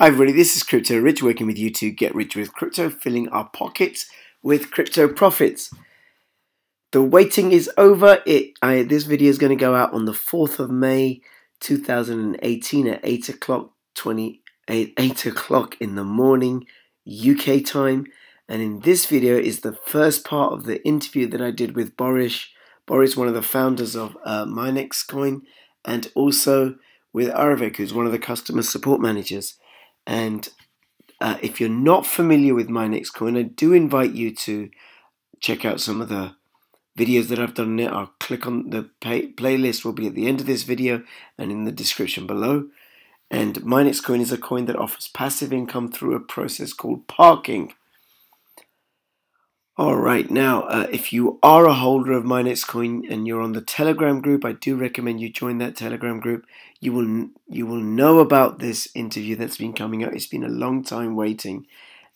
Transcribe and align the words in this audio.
Hi, 0.00 0.06
everybody. 0.06 0.30
This 0.30 0.56
is 0.56 0.62
Crypto 0.62 1.00
Rich 1.00 1.24
working 1.24 1.48
with 1.48 1.58
you 1.58 1.70
to 1.70 1.90
get 1.90 2.14
rich 2.14 2.36
with 2.36 2.52
crypto, 2.52 2.88
filling 2.88 3.28
our 3.30 3.48
pockets 3.48 4.08
with 4.44 4.70
crypto 4.70 5.08
profits. 5.08 5.74
The 6.92 7.02
waiting 7.02 7.50
is 7.50 7.68
over. 7.76 8.22
It 8.24 8.52
I, 8.62 8.84
this 8.84 9.02
video 9.02 9.28
is 9.28 9.38
going 9.38 9.50
to 9.50 9.60
go 9.60 9.74
out 9.74 9.92
on 9.92 10.04
the 10.04 10.12
4th 10.12 10.60
of 10.60 10.70
May 10.70 11.20
2018 11.58 12.86
at 12.86 13.00
8 13.02 13.28
o'clock 13.28 13.72
20 13.96 14.40
8, 14.68 14.94
8 14.96 15.26
o'clock 15.26 15.76
in 15.80 15.96
the 15.96 16.04
morning 16.04 16.64
UK 17.04 17.64
time. 17.64 18.06
And 18.48 18.62
in 18.62 18.78
this 18.82 19.04
video 19.04 19.36
is 19.36 19.62
the 19.62 19.72
first 19.72 20.24
part 20.24 20.52
of 20.52 20.62
the 20.62 20.80
interview 20.86 21.26
that 21.26 21.42
I 21.42 21.50
did 21.50 21.74
with 21.74 21.96
Boris. 21.96 22.46
Boris, 22.86 23.16
one 23.16 23.26
of 23.26 23.34
the 23.34 23.42
founders 23.42 23.96
of 23.96 24.16
uh, 24.24 24.44
Minex 24.44 25.04
Coin, 25.04 25.42
and 25.84 26.08
also 26.14 26.76
with 27.12 27.30
Aravik, 27.30 27.78
who's 27.78 27.92
one 27.92 28.06
of 28.06 28.12
the 28.12 28.18
customer 28.20 28.62
support 28.62 29.00
managers. 29.00 29.58
And 30.08 30.48
uh, 31.20 31.36
if 31.42 31.60
you're 31.60 31.68
not 31.68 32.06
familiar 32.06 32.54
with 32.54 32.70
Minex 32.70 33.12
Coin, 33.12 33.36
I 33.36 33.42
do 33.42 33.74
invite 33.74 34.12
you 34.12 34.34
to 34.36 34.70
check 35.38 35.66
out 35.66 35.82
some 35.82 36.00
of 36.00 36.08
the 36.08 36.34
videos 36.98 37.28
that 37.28 37.38
I've 37.38 37.52
done 37.52 37.72
on 37.72 37.78
it. 37.78 37.92
I'll 37.92 38.14
click 38.18 38.46
on 38.46 38.70
the 38.70 38.88
pay- 39.02 39.30
playlist, 39.32 39.84
will 39.84 39.92
be 39.92 40.06
at 40.06 40.14
the 40.14 40.26
end 40.26 40.40
of 40.40 40.46
this 40.46 40.62
video 40.62 41.02
and 41.36 41.52
in 41.52 41.64
the 41.64 41.72
description 41.72 42.26
below. 42.26 42.70
And 43.30 43.56
Minex 43.56 44.02
Coin 44.02 44.22
is 44.22 44.32
a 44.32 44.38
coin 44.38 44.64
that 44.64 44.76
offers 44.76 45.08
passive 45.08 45.52
income 45.52 45.92
through 45.92 46.16
a 46.16 46.20
process 46.20 46.72
called 46.72 47.06
parking. 47.06 47.74
All 49.78 49.94
right, 49.94 50.28
now, 50.28 50.62
uh, 50.62 50.88
if 50.90 51.12
you 51.12 51.38
are 51.40 51.66
a 51.66 51.74
holder 51.74 52.10
of 52.10 52.24
Minex 52.24 52.66
Coin 52.66 53.04
and 53.08 53.28
you're 53.28 53.40
on 53.40 53.52
the 53.52 53.60
Telegram 53.60 54.20
group, 54.20 54.44
I 54.44 54.50
do 54.50 54.74
recommend 54.74 55.20
you 55.20 55.30
join 55.30 55.58
that 55.58 55.76
Telegram 55.76 56.18
group. 56.18 56.46
You 56.80 56.92
will 56.92 57.28
you 57.46 57.64
will 57.64 57.80
know 57.80 58.18
about 58.18 58.58
this 58.58 58.88
interview 58.96 59.36
that's 59.36 59.56
been 59.56 59.72
coming 59.72 60.02
up. 60.02 60.12
It's 60.12 60.26
been 60.26 60.42
a 60.42 60.48
long 60.48 60.82
time 60.82 61.14
waiting, 61.14 61.68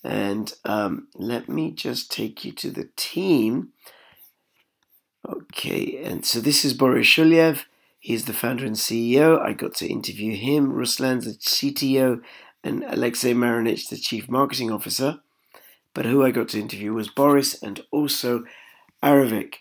and 0.03 0.53
um, 0.65 1.07
let 1.15 1.49
me 1.49 1.71
just 1.71 2.11
take 2.11 2.45
you 2.45 2.51
to 2.51 2.73
the 2.73 2.89
team. 2.97 3.69
Okay, 5.25 6.03
and 6.05 6.27
so 6.27 6.41
this 6.41 6.65
is 6.65 6.75
Boris 6.75 7.07
Shulyaev. 7.07 7.67
He's 8.01 8.25
the 8.25 8.33
founder 8.33 8.67
and 8.67 8.75
CEO. 8.75 9.41
I 9.41 9.53
got 9.53 9.77
to 9.77 9.87
interview 9.87 10.35
him. 10.35 10.73
Ruslan's 10.73 11.27
the 11.27 11.35
CTO, 11.35 12.23
and 12.65 12.83
Alexei 12.89 13.35
Marinich, 13.35 13.89
the 13.89 13.99
chief 13.99 14.29
marketing 14.29 14.73
officer. 14.73 15.21
But 15.95 16.07
who 16.07 16.25
I 16.25 16.31
got 16.31 16.49
to 16.51 16.61
interview 16.61 16.93
was 16.93 17.09
Boris 17.09 17.61
and 17.63 17.81
also 17.91 18.45
Aravik. 19.03 19.57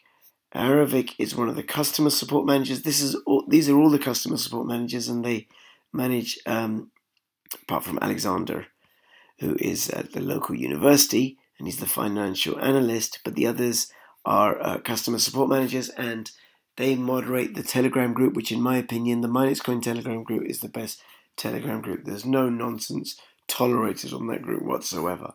Aravik 0.56 1.14
is 1.18 1.36
one 1.36 1.50
of 1.50 1.56
the 1.56 1.64
customer 1.64 2.10
support 2.10 2.46
managers. 2.46 2.82
This 2.82 3.02
is 3.02 3.16
all, 3.26 3.46
these 3.48 3.70
are 3.70 3.78
all 3.78 3.90
the 3.90 4.00
customer 4.00 4.38
support 4.38 4.68
managers, 4.68 5.08
and 5.08 5.24
they 5.24 5.48
manage, 5.94 6.40
um, 6.46 6.92
apart 7.64 7.84
from 7.84 8.00
Alexander, 8.02 8.68
who 9.40 9.56
is 9.60 9.90
at 9.90 10.14
the 10.14 10.22
local 10.22 10.56
university 10.56 11.38
and 11.58 11.68
he's 11.68 11.78
the 11.78 11.86
financial 11.86 12.60
analyst. 12.60 13.20
But 13.24 13.36
the 13.36 13.46
others 13.46 13.92
are 14.26 14.60
uh, 14.62 14.80
customer 14.80 15.20
support 15.20 15.48
managers, 15.50 15.90
and 15.90 16.32
they 16.76 16.96
moderate 16.96 17.54
the 17.54 17.64
Telegram 17.64 18.14
group, 18.14 18.36
which, 18.36 18.52
in 18.52 18.62
my 18.62 18.78
opinion, 18.78 19.22
the 19.22 19.28
Minex 19.28 19.64
Coin 19.64 19.80
Telegram 19.80 20.24
group 20.24 20.44
is 20.46 20.60
the 20.60 20.70
best 20.70 21.02
Telegram 21.38 21.82
group. 21.82 22.04
There's 22.04 22.26
no 22.26 22.50
nonsense 22.50 23.20
tolerated 23.48 24.12
on 24.12 24.28
that 24.28 24.42
group 24.42 24.64
whatsoever. 24.64 25.34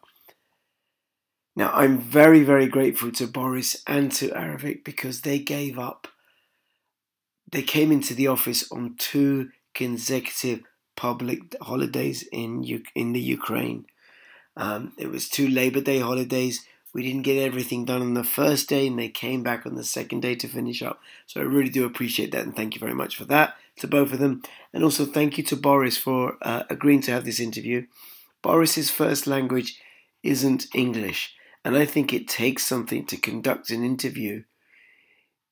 Now, 1.57 1.71
I'm 1.73 1.99
very, 1.99 2.43
very 2.45 2.67
grateful 2.67 3.11
to 3.13 3.27
Boris 3.27 3.83
and 3.87 4.13
to 4.13 4.29
Aravik 4.29 4.85
because 4.85 5.23
they 5.23 5.39
gave 5.39 5.79
up. 5.79 6.07
They 7.51 7.63
came 7.63 7.91
into 7.91 8.15
the 8.15 8.27
office 8.29 8.71
on 8.71 8.97
two 8.99 9.49
consecutive 9.73 10.61
public 10.97 11.57
holidays 11.61 12.29
in 12.31 12.63
in 12.95 13.13
the 13.13 13.21
Ukraine. 13.21 13.87
Um, 14.57 14.93
it 14.99 15.11
was 15.11 15.29
two 15.29 15.49
Labor 15.49 15.81
Day 15.81 15.99
holidays. 15.99 16.65
We 16.93 17.03
didn't 17.03 17.23
get 17.23 17.43
everything 17.43 17.85
done 17.85 18.03
on 18.03 18.15
the 18.15 18.25
first 18.25 18.69
day, 18.69 18.87
and 18.87 18.99
they 18.99 19.09
came 19.09 19.43
back 19.43 19.67
on 19.67 19.77
the 19.77 19.85
second 19.85 20.21
day 20.21 20.35
to 20.37 20.49
finish 20.49 20.83
up. 20.83 21.01
So 21.27 21.41
I 21.41 21.45
really 21.45 21.71
do 21.71 21.85
appreciate 21.85 22.33
that, 22.33 22.45
and 22.45 22.55
thank 22.55 22.75
you 22.75 22.81
very 22.81 22.95
much 22.95 23.17
for 23.17 23.25
that 23.27 23.57
to 23.79 23.87
both 23.87 24.13
of 24.13 24.19
them. 24.19 24.43
And 24.73 24.83
also 24.83 25.05
thank 25.05 25.39
you 25.39 25.45
to 25.45 25.57
Boris 25.57 25.97
for 25.97 26.37
uh, 26.43 26.65
agreeing 26.69 27.03
to 27.03 27.13
have 27.13 27.25
this 27.25 27.41
interview. 27.41 27.87
Boris's 28.43 28.91
first 28.91 29.27
language 29.27 29.81
isn't 30.23 30.67
English. 30.75 31.35
And 31.67 31.77
I 31.77 31.85
think 31.85 32.13
it 32.13 32.29
takes 32.29 32.65
something 32.65 33.07
to 33.07 33.17
conduct 33.17 33.71
an 33.71 33.83
interview, 33.83 34.45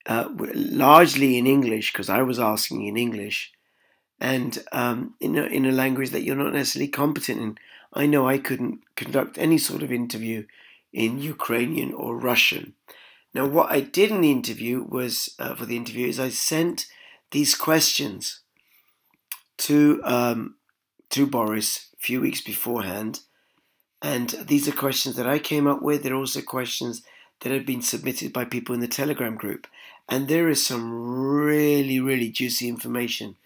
uh, 0.06 0.28
largely 0.54 1.36
in 1.38 1.48
English, 1.48 1.92
because 1.92 2.08
I 2.08 2.22
was 2.22 2.38
asking 2.38 2.86
in 2.86 2.96
English, 2.96 3.50
and 4.20 4.56
um, 4.70 5.16
in, 5.18 5.36
a, 5.36 5.42
in 5.42 5.66
a 5.66 5.72
language 5.72 6.10
that 6.10 6.22
you're 6.22 6.36
not 6.36 6.52
necessarily 6.52 6.86
competent 6.86 7.40
in. 7.40 7.58
I 7.92 8.06
know 8.06 8.28
I 8.28 8.38
couldn't 8.38 8.78
conduct 8.94 9.38
any 9.38 9.58
sort 9.58 9.82
of 9.82 9.90
interview 9.90 10.46
in 10.92 11.18
Ukrainian 11.18 11.92
or 11.92 12.16
Russian. 12.16 12.74
Now, 13.34 13.46
what 13.46 13.72
I 13.72 13.80
did 13.80 14.12
in 14.12 14.20
the 14.20 14.30
interview 14.30 14.84
was, 14.88 15.34
uh, 15.40 15.56
for 15.56 15.66
the 15.66 15.76
interview, 15.76 16.06
is 16.06 16.20
I 16.20 16.28
sent 16.28 16.86
these 17.32 17.56
questions 17.56 18.42
to 19.66 20.00
um, 20.04 20.54
to 21.10 21.26
Boris 21.26 21.88
a 21.98 22.00
few 22.00 22.20
weeks 22.20 22.40
beforehand 22.40 23.18
and 24.04 24.28
these 24.46 24.68
are 24.68 24.72
questions 24.72 25.16
that 25.16 25.26
I 25.26 25.38
came 25.38 25.66
up 25.66 25.80
with. 25.80 26.02
They're 26.02 26.14
also 26.14 26.42
questions 26.42 27.02
that 27.40 27.50
have 27.50 27.64
been 27.64 27.80
submitted 27.80 28.34
by 28.34 28.44
people 28.44 28.74
in 28.74 28.82
the 28.82 28.86
Telegram 28.86 29.34
group. 29.34 29.66
And 30.10 30.28
there 30.28 30.50
is 30.50 30.64
some 30.64 30.92
really, 30.92 31.98
really 32.00 32.28
juicy 32.28 32.68
information 32.68 33.36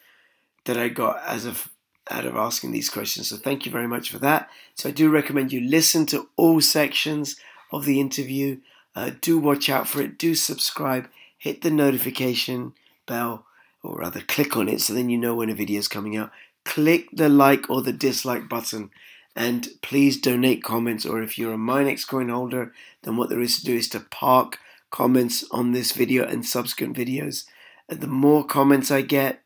that 0.64 0.76
I 0.76 0.88
got 0.88 1.22
as 1.24 1.44
of 1.44 1.70
out 2.10 2.26
of 2.26 2.34
asking 2.34 2.72
these 2.72 2.90
questions. 2.90 3.28
So 3.28 3.36
thank 3.36 3.66
you 3.66 3.70
very 3.70 3.86
much 3.86 4.10
for 4.10 4.18
that. 4.18 4.50
So 4.74 4.88
I 4.88 4.92
do 4.92 5.08
recommend 5.10 5.52
you 5.52 5.60
listen 5.60 6.06
to 6.06 6.28
all 6.36 6.60
sections 6.60 7.36
of 7.70 7.84
the 7.84 8.00
interview. 8.00 8.58
Uh, 8.96 9.12
do 9.20 9.38
watch 9.38 9.68
out 9.68 9.86
for 9.86 10.02
it. 10.02 10.18
Do 10.18 10.34
subscribe. 10.34 11.08
Hit 11.38 11.62
the 11.62 11.70
notification 11.70 12.72
bell, 13.06 13.46
or 13.84 13.98
rather, 13.98 14.22
click 14.22 14.56
on 14.56 14.68
it 14.68 14.80
so 14.80 14.92
then 14.92 15.08
you 15.08 15.18
know 15.18 15.36
when 15.36 15.50
a 15.50 15.54
video 15.54 15.78
is 15.78 15.86
coming 15.86 16.16
out. 16.16 16.32
Click 16.64 17.06
the 17.12 17.28
like 17.28 17.70
or 17.70 17.80
the 17.80 17.92
dislike 17.92 18.48
button 18.48 18.90
and 19.38 19.68
please 19.82 20.20
donate 20.20 20.64
comments, 20.64 21.06
or 21.06 21.22
if 21.22 21.38
you're 21.38 21.54
a 21.54 21.56
Minex 21.56 22.04
coin 22.04 22.28
holder, 22.28 22.72
then 23.04 23.16
what 23.16 23.28
there 23.28 23.40
is 23.40 23.60
to 23.60 23.64
do 23.64 23.76
is 23.76 23.88
to 23.90 24.00
park 24.00 24.58
comments 24.90 25.44
on 25.52 25.70
this 25.70 25.92
video 25.92 26.26
and 26.26 26.44
subsequent 26.44 26.96
videos. 26.96 27.44
And 27.88 28.00
the 28.00 28.08
more 28.08 28.44
comments 28.44 28.90
I 28.90 29.02
get, 29.02 29.40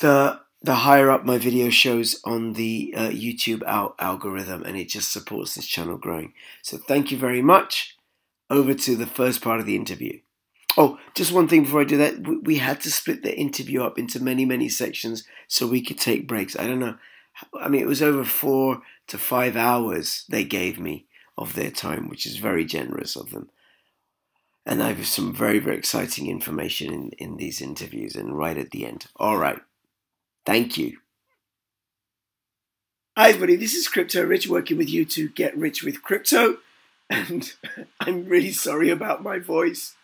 the 0.00 0.40
the 0.62 0.76
higher 0.76 1.10
up 1.10 1.24
my 1.24 1.36
video 1.36 1.68
shows 1.68 2.18
on 2.24 2.54
the 2.54 2.94
uh, 2.96 3.08
YouTube 3.10 3.62
al- 3.64 3.94
algorithm, 3.98 4.62
and 4.62 4.76
it 4.76 4.88
just 4.88 5.12
supports 5.12 5.54
this 5.54 5.66
channel 5.66 5.98
growing. 5.98 6.32
So 6.62 6.78
thank 6.78 7.10
you 7.10 7.18
very 7.18 7.42
much. 7.42 7.96
Over 8.48 8.72
to 8.72 8.96
the 8.96 9.06
first 9.06 9.42
part 9.42 9.60
of 9.60 9.66
the 9.66 9.76
interview. 9.76 10.20
Oh, 10.78 10.98
just 11.14 11.32
one 11.32 11.46
thing 11.46 11.64
before 11.64 11.82
I 11.82 11.84
do 11.84 11.98
that, 11.98 12.42
we 12.44 12.56
had 12.56 12.80
to 12.80 12.90
split 12.90 13.22
the 13.22 13.36
interview 13.36 13.82
up 13.82 13.98
into 13.98 14.22
many, 14.22 14.44
many 14.44 14.68
sections 14.68 15.24
so 15.46 15.66
we 15.66 15.82
could 15.82 15.98
take 15.98 16.26
breaks. 16.26 16.58
I 16.58 16.66
don't 16.66 16.78
know 16.78 16.96
I 17.58 17.68
mean, 17.68 17.82
it 17.82 17.88
was 17.88 18.02
over 18.02 18.24
four 18.24 18.82
to 19.08 19.18
five 19.18 19.56
hours 19.56 20.24
they 20.28 20.44
gave 20.44 20.78
me 20.78 21.06
of 21.36 21.54
their 21.54 21.70
time, 21.70 22.08
which 22.08 22.26
is 22.26 22.36
very 22.36 22.64
generous 22.64 23.16
of 23.16 23.30
them. 23.30 23.50
And 24.66 24.82
I 24.82 24.92
have 24.92 25.06
some 25.06 25.34
very, 25.34 25.58
very 25.58 25.76
exciting 25.76 26.28
information 26.28 26.92
in, 26.92 27.10
in 27.18 27.36
these 27.36 27.60
interviews 27.60 28.14
and 28.14 28.36
right 28.36 28.58
at 28.58 28.70
the 28.70 28.84
end. 28.84 29.06
All 29.16 29.38
right. 29.38 29.58
Thank 30.44 30.76
you. 30.76 30.98
Hi, 33.16 33.30
everybody. 33.30 33.56
This 33.56 33.74
is 33.74 33.88
Crypto 33.88 34.24
Rich 34.24 34.48
working 34.48 34.76
with 34.76 34.88
you 34.88 35.04
to 35.06 35.28
get 35.30 35.56
rich 35.56 35.82
with 35.82 36.02
crypto. 36.02 36.58
And 37.08 37.52
I'm 38.00 38.26
really 38.26 38.52
sorry 38.52 38.90
about 38.90 39.22
my 39.22 39.38
voice. 39.38 39.94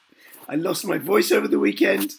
I 0.48 0.56
lost 0.56 0.86
my 0.86 0.98
voice 0.98 1.30
over 1.30 1.48
the 1.48 1.58
weekend. 1.58 2.14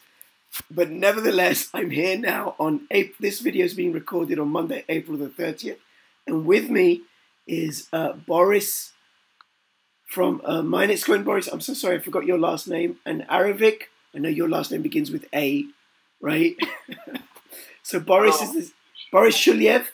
But 0.69 0.89
nevertheless, 0.89 1.69
I'm 1.73 1.91
here 1.91 2.17
now 2.17 2.55
on 2.59 2.87
April. 2.91 3.15
This 3.19 3.39
video 3.39 3.65
is 3.65 3.73
being 3.73 3.93
recorded 3.93 4.39
on 4.39 4.49
Monday, 4.49 4.83
April 4.89 5.17
the 5.17 5.27
30th. 5.27 5.77
And 6.25 6.45
with 6.45 6.69
me 6.69 7.03
is 7.45 7.87
uh, 7.93 8.13
Boris 8.13 8.93
from 10.05 10.41
uh. 10.45 10.61
Boris, 10.61 11.47
I'm 11.47 11.61
so 11.61 11.73
sorry, 11.73 11.97
I 11.97 11.99
forgot 11.99 12.25
your 12.25 12.39
last 12.39 12.67
name. 12.67 12.97
And 13.05 13.21
Aravik, 13.23 13.83
I 14.15 14.19
know 14.19 14.29
your 14.29 14.49
last 14.49 14.71
name 14.71 14.81
begins 14.81 15.11
with 15.11 15.25
A, 15.33 15.65
right? 16.21 16.55
so 17.83 17.99
Boris 17.99 18.37
oh. 18.39 18.43
is 18.43 18.53
this, 18.53 18.73
Boris 19.11 19.37
Shulyaev, 19.37 19.87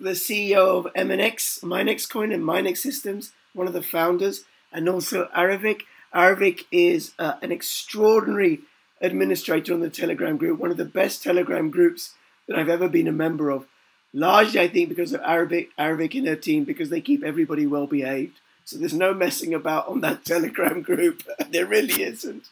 the 0.00 0.10
CEO 0.10 0.78
of 0.78 0.92
MNX, 0.94 1.60
Minex 1.60 2.08
Coin 2.08 2.32
and 2.32 2.44
Minex 2.44 2.78
Systems, 2.78 3.32
one 3.52 3.66
of 3.66 3.72
the 3.72 3.82
founders, 3.82 4.44
and 4.72 4.88
also 4.88 5.28
Aravik. 5.36 5.82
Aravik 6.14 6.64
is 6.70 7.12
uh, 7.18 7.34
an 7.42 7.50
extraordinary 7.50 8.60
administrator 9.04 9.72
on 9.74 9.80
the 9.80 9.90
Telegram 9.90 10.36
group, 10.36 10.58
one 10.58 10.70
of 10.70 10.76
the 10.76 10.84
best 10.84 11.22
Telegram 11.22 11.70
groups 11.70 12.14
that 12.48 12.58
I've 12.58 12.68
ever 12.68 12.88
been 12.88 13.08
a 13.08 13.12
member 13.12 13.50
of. 13.50 13.66
Largely, 14.12 14.60
I 14.60 14.68
think, 14.68 14.88
because 14.88 15.12
of 15.12 15.20
Arabic, 15.24 15.70
Aravik 15.76 16.16
and 16.16 16.26
her 16.26 16.36
team, 16.36 16.64
because 16.64 16.88
they 16.88 17.00
keep 17.00 17.24
everybody 17.24 17.66
well 17.66 17.86
behaved. 17.86 18.40
So 18.64 18.78
there's 18.78 18.94
no 18.94 19.12
messing 19.12 19.52
about 19.52 19.88
on 19.88 20.00
that 20.00 20.24
Telegram 20.24 20.82
group. 20.82 21.22
there 21.50 21.66
really 21.66 22.02
isn't. 22.02 22.48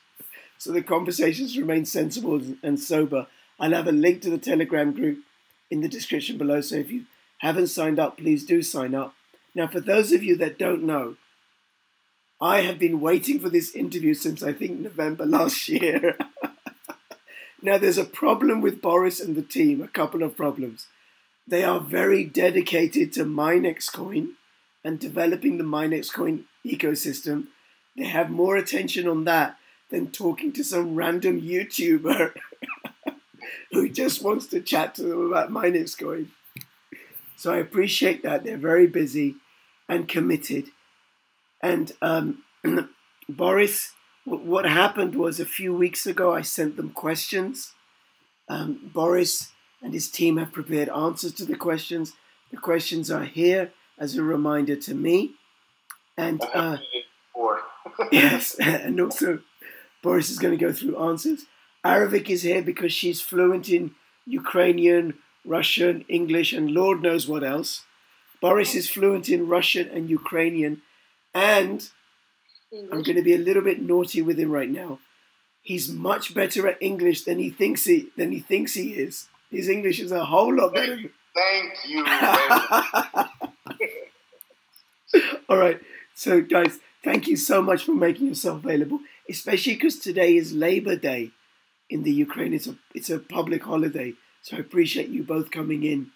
So 0.59 0.73
the 0.73 0.83
conversations 0.83 1.59
remain 1.59 1.85
sensible 1.85 2.41
and 2.63 2.79
sober. 2.79 3.27
I'll 3.59 3.73
have 3.73 3.89
a 3.89 3.93
link 3.93 4.23
to 4.23 4.31
the 4.31 4.39
Telegram 4.39 4.93
group 4.93 5.19
in 5.71 5.81
the 5.81 5.89
description 5.89 6.39
below. 6.39 6.61
So 6.61 6.77
if 6.77 6.91
you 6.91 7.07
haven't 7.39 7.69
signed 7.69 7.99
up, 7.99 8.19
please 8.19 8.45
do 8.45 8.63
sign 8.63 8.95
up. 8.95 9.15
Now, 9.55 9.67
for 9.67 9.81
those 9.81 10.13
of 10.13 10.23
you 10.23 10.37
that 10.37 10.59
don't 10.59 10.85
know, 10.85 11.17
I 12.41 12.63
have 12.63 12.79
been 12.79 13.01
waiting 13.01 13.39
for 13.39 13.49
this 13.49 13.75
interview 13.75 14.15
since 14.15 14.43
I 14.43 14.53
think 14.53 14.81
November 14.81 15.25
last 15.39 15.69
year. 15.69 16.17
Now, 17.65 17.79
there's 17.79 17.99
a 17.99 18.05
problem 18.05 18.61
with 18.61 18.83
Boris 18.83 19.21
and 19.21 19.37
the 19.37 19.43
team, 19.43 19.81
a 19.81 19.89
couple 19.89 20.25
of 20.25 20.37
problems. 20.37 20.89
They 21.47 21.63
are 21.63 21.79
very 21.79 22.25
dedicated 22.25 23.13
to 23.13 23.25
Minex 23.25 23.91
Coin 23.91 24.33
and 24.85 24.99
developing 24.99 25.59
the 25.59 25.65
Minex 25.65 26.13
Coin 26.13 26.45
ecosystem. 26.67 27.47
They 27.97 28.07
have 28.07 28.31
more 28.31 28.57
attention 28.57 29.07
on 29.07 29.25
that 29.25 29.59
than 29.91 30.11
talking 30.11 30.53
to 30.55 30.65
some 30.65 30.97
random 30.97 31.41
YouTuber 31.41 32.33
who 33.71 33.89
just 33.89 34.25
wants 34.25 34.47
to 34.47 34.61
chat 34.61 34.97
to 34.97 35.05
them 35.05 35.27
about 35.27 35.53
Minex 35.53 35.97
Coin. 35.97 36.33
So 37.37 37.53
I 37.53 37.59
appreciate 37.59 38.25
that. 38.25 38.43
They're 38.43 38.57
very 38.57 38.89
busy 38.89 39.37
and 39.89 40.09
committed. 40.09 40.71
And 41.61 41.93
um, 42.03 42.43
Boris, 43.29 43.93
what 44.25 44.65
happened 44.65 45.15
was 45.15 45.41
a 45.41 45.47
few 45.47 45.75
weeks 45.75 46.07
ago, 46.07 46.33
I 46.33 46.43
sent 46.43 46.77
them 46.77 46.91
questions. 46.91 47.73
Um, 48.49 48.91
Boris 48.93 49.51
and 49.83 49.93
his 49.95 50.11
team 50.11 50.37
have 50.37 50.53
prepared 50.53 50.89
answers 50.89 51.33
to 51.35 51.45
the 51.45 51.57
questions. 51.57 52.13
The 52.51 52.57
questions 52.57 53.11
are 53.11 53.25
here 53.25 53.73
as 53.99 54.17
a 54.17 54.23
reminder 54.23 54.77
to 54.77 54.95
me. 54.95 55.35
And 56.17 56.43
uh, 56.55 56.79
yes, 58.13 58.55
and 58.59 59.01
also 59.01 59.41
Boris 60.03 60.31
is 60.31 60.39
going 60.39 60.57
to 60.57 60.65
go 60.65 60.73
through 60.73 60.97
answers. 60.97 61.47
Aravik 61.85 62.31
is 62.31 62.43
here 62.43 62.63
because 62.63 62.93
she's 62.93 63.21
fluent 63.21 63.69
in 63.69 63.93
Ukrainian, 64.27 65.15
Russian, 65.45 66.05
English, 66.09 66.53
and 66.53 66.71
Lord 66.71 67.03
knows 67.03 67.27
what 67.27 67.43
else. 67.43 67.85
Boris 68.41 68.75
is 68.75 68.91
fluent 68.91 69.29
in 69.29 69.49
Russian 69.49 69.89
and 69.89 70.09
Ukrainian, 70.09 70.83
and 71.35 71.89
English. 72.73 72.91
I'm 72.93 73.03
going 73.03 73.17
to 73.17 73.23
be 73.23 73.35
a 73.35 73.39
little 73.39 73.63
bit 73.63 73.81
naughty 73.81 74.23
with 74.23 74.39
him 74.39 74.51
right 74.51 74.71
now. 74.71 74.99
He's 75.63 75.91
much 75.91 76.35
better 76.35 76.67
at 76.67 76.79
English 76.81 77.23
than 77.23 77.39
he 77.39 77.51
thinks 77.51 77.85
he 77.85 78.09
than 78.17 78.33
he 78.33 78.41
thinks 78.41 78.75
he 78.75 78.95
is. 78.95 79.29
His 79.51 79.69
English 79.69 80.01
is 80.01 80.11
a 80.11 80.25
whole 80.25 80.53
lot 80.55 80.75
better. 80.75 80.99
Thank 81.35 81.75
you. 81.89 82.05
All 85.49 85.57
right. 85.57 85.81
So, 86.15 86.41
guys, 86.41 86.81
thank 87.05 87.29
you 87.29 87.37
so 87.37 87.63
much 87.63 87.85
for 87.85 87.95
making 87.95 88.27
yourself 88.29 88.65
available, 88.65 89.01
especially 89.29 89.75
because 89.75 89.99
today 89.99 90.37
is 90.37 90.53
Labor 90.53 90.97
Day 90.97 91.31
in 91.89 92.03
the 92.03 92.13
Ukraine. 92.13 92.53
It's 92.55 92.67
a 92.67 92.77
it's 92.95 93.11
a 93.11 93.19
public 93.19 93.63
holiday, 93.63 94.15
so 94.43 94.57
I 94.57 94.61
appreciate 94.61 95.09
you 95.09 95.23
both 95.23 95.51
coming 95.51 95.85
in 95.85 96.11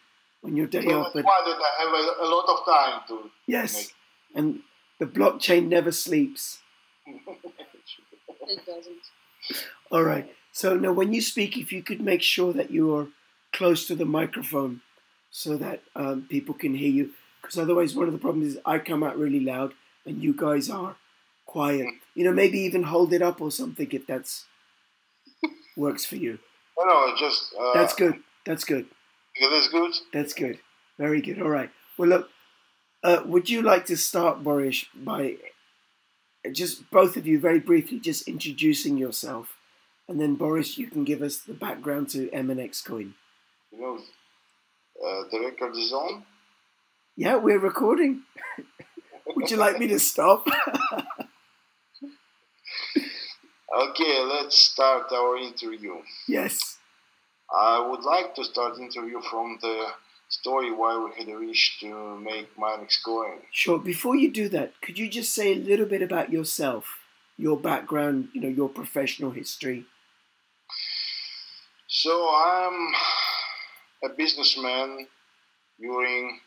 on 0.45 0.57
your 0.57 0.67
day 0.67 0.83
so 0.83 1.01
off. 1.01 1.13
But 1.15 1.25
I 1.27 1.55
have 1.79 1.93
a, 1.93 2.25
a, 2.25 2.29
lot 2.29 2.49
of 2.49 2.65
time 2.67 3.01
to. 3.09 3.31
Yes, 3.47 3.75
make... 3.75 3.95
and 4.35 4.61
the 4.99 5.07
blockchain 5.07 5.69
never 5.69 5.93
sleeps. 5.93 6.59
it 7.07 8.67
doesn't. 8.67 8.97
All 9.91 10.03
right. 10.03 10.33
So 10.53 10.77
now, 10.77 10.93
when 10.93 11.13
you 11.13 11.21
speak, 11.21 11.57
if 11.57 11.73
you 11.73 11.83
could 11.83 12.01
make 12.01 12.23
sure 12.23 12.53
that 12.53 12.71
you 12.71 12.95
are 12.95 13.09
close 13.53 13.87
to 13.87 13.95
the 13.95 14.07
microphone, 14.07 14.81
so 15.31 15.57
that 15.59 15.83
um, 15.95 16.27
people 16.31 16.55
can 16.55 16.75
hear 16.75 16.91
you, 16.91 17.11
because 17.43 17.59
otherwise, 17.59 17.95
one 17.95 18.07
of 18.07 18.13
the 18.13 18.19
problems 18.19 18.55
is 18.55 18.59
I 18.65 18.79
come 18.79 19.03
out 19.03 19.19
really 19.19 19.41
loud 19.41 19.75
and 20.07 20.23
you 20.23 20.33
guys 20.33 20.71
are 20.71 20.97
quiet. 21.45 21.87
You 22.15 22.25
know, 22.25 22.33
maybe 22.33 22.59
even 22.61 22.85
hold 22.85 23.13
it 23.13 23.21
up 23.21 23.41
or 23.41 23.51
something 23.51 23.89
if 23.93 24.07
that's 24.07 24.47
works 25.77 26.07
for 26.07 26.17
you. 26.17 26.39
No, 26.79 26.85
no, 26.87 27.15
just. 27.19 27.55
Uh, 27.59 27.75
that's 27.75 27.95
good. 27.95 28.15
That's 28.47 28.65
good. 28.65 28.87
Yeah, 29.39 29.49
that's 29.51 29.69
good. 29.69 29.93
That's 30.13 30.33
good. 30.33 30.59
Very 30.99 31.21
good. 31.21 31.41
All 31.41 31.51
right. 31.51 31.71
Well, 31.99 32.09
look. 32.09 32.31
Uh, 33.03 33.23
would 33.25 33.49
you 33.49 33.63
like 33.63 33.87
to 33.87 33.97
start, 33.97 34.43
Boris, 34.43 34.85
by 34.95 35.37
just 36.53 36.91
both 36.91 37.17
of 37.17 37.27
you 37.27 37.39
very 37.39 37.61
briefly 37.61 37.99
just 38.01 38.27
introducing 38.29 38.97
yourself, 38.97 39.57
and 40.09 40.21
then 40.21 40.35
Boris, 40.35 40.79
you 40.79 40.89
can 40.89 41.05
give 41.05 41.23
us 41.23 41.39
the 41.39 41.55
background 41.55 42.09
to 42.11 42.29
MNX 42.29 42.85
Coin. 42.85 43.15
You 43.73 43.81
know, 43.81 43.97
uh, 43.97 45.25
the 45.31 45.41
record 45.41 45.77
is 45.77 45.93
on. 45.93 46.25
Yeah, 47.17 47.37
we're 47.37 47.59
recording. 47.59 48.23
would 49.37 49.51
you 49.51 49.57
like 49.57 49.79
me 49.79 49.87
to 49.89 49.99
stop? 49.99 50.47
Okay, 53.77 54.25
let's 54.25 54.57
start 54.57 55.13
our 55.13 55.37
interview. 55.37 55.97
Yes. 56.27 56.79
I 57.55 57.87
would 57.87 58.05
like 58.05 58.35
to 58.37 58.45
start 58.45 58.79
interview 58.79 59.21
from 59.21 59.59
the 59.61 59.89
story 60.47 60.71
why 60.71 60.95
we 60.97 61.11
had 61.19 61.35
reached 61.35 61.81
to 61.81 62.17
make 62.21 62.57
Minex 62.57 63.03
Coin. 63.05 63.39
Sure. 63.51 63.81
Before 63.81 64.15
you 64.15 64.31
do 64.31 64.49
that, 64.51 64.81
could 64.81 64.97
you 64.97 65.09
just 65.09 65.35
say 65.35 65.53
a 65.53 65.57
little 65.57 65.87
bit 65.87 66.03
about 66.03 66.31
yourself, 66.31 66.85
your 67.37 67.57
background, 67.59 68.29
you 68.33 68.41
know, 68.41 68.49
your 68.61 68.69
professional 68.69 69.33
history? 69.33 69.87
So 71.89 72.13
I'm 72.33 72.95
a 74.05 74.15
businessman 74.17 75.09
during 75.81 76.39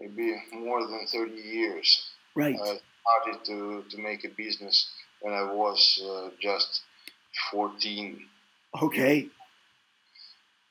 maybe 0.00 0.34
more 0.52 0.80
than 0.84 1.06
30 1.06 1.30
years. 1.32 2.10
Right. 2.34 2.56
I 2.60 2.80
started 3.02 3.44
to, 3.44 3.84
to 3.88 4.02
make 4.02 4.24
a 4.24 4.30
business 4.30 4.90
when 5.20 5.32
I 5.32 5.44
was 5.44 6.02
uh, 6.04 6.30
just 6.40 6.80
14. 7.52 8.18
Okay. 8.82 9.28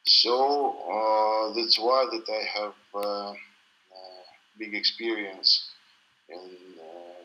So 0.05 0.75
uh, 0.91 1.53
that's 1.53 1.79
why 1.79 2.05
that 2.11 2.29
I 2.29 2.59
have 2.59 2.73
uh, 2.93 3.31
uh 3.31 3.35
big 4.59 4.75
experience 4.75 5.69
in 6.29 6.39
uh, 6.79 7.23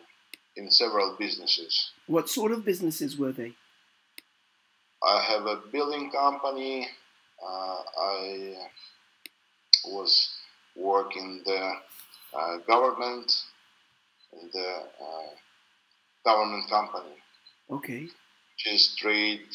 in 0.56 0.70
several 0.70 1.16
businesses. 1.18 1.90
What 2.06 2.28
sort 2.28 2.52
of 2.52 2.64
businesses 2.64 3.18
were 3.18 3.32
they? 3.32 3.54
I 5.02 5.22
have 5.22 5.46
a 5.46 5.60
building 5.72 6.10
company. 6.10 6.88
Uh, 7.42 7.78
I 8.00 8.54
was 9.86 10.30
working 10.76 11.42
the 11.44 11.72
government 12.66 13.32
in 14.32 14.50
the 14.52 14.82
government 16.24 16.68
company. 16.68 17.16
Okay. 17.70 18.08
Is 18.66 18.94
trade 18.96 19.46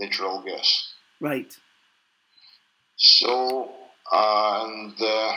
natural 0.00 0.42
gas. 0.42 0.94
Right. 1.20 1.56
So, 2.96 3.70
and 4.12 4.94
uh, 5.00 5.32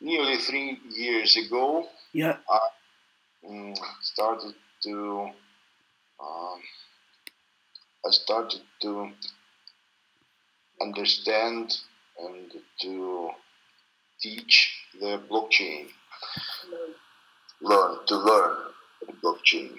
nearly 0.00 0.36
three 0.38 0.78
years 0.96 1.36
ago, 1.36 1.88
yeah, 2.12 2.36
I 2.48 2.60
um, 3.48 3.74
started 4.00 4.54
to. 4.84 5.28
Um, 6.20 6.60
I 8.06 8.10
started 8.10 8.60
to 8.82 9.10
understand 10.80 11.76
and 12.18 12.52
to 12.82 13.30
teach 14.20 14.72
the 15.00 15.20
blockchain 15.30 15.88
learn 17.60 17.98
to 18.06 18.16
learn 18.16 18.56
blockchain. 19.22 19.70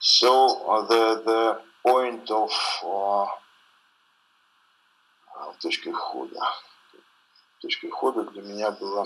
So 0.00 0.30
uh, 0.68 0.86
the 0.86 1.22
the 1.24 1.60
point 1.83 2.29
of 2.31 2.51
uh, 2.83 3.25
точкой 5.61 5.93
входа. 5.93 6.41
Точкой 7.61 7.89
входа 7.89 8.23
для 8.23 8.41
меня 8.41 8.71
была 8.71 9.05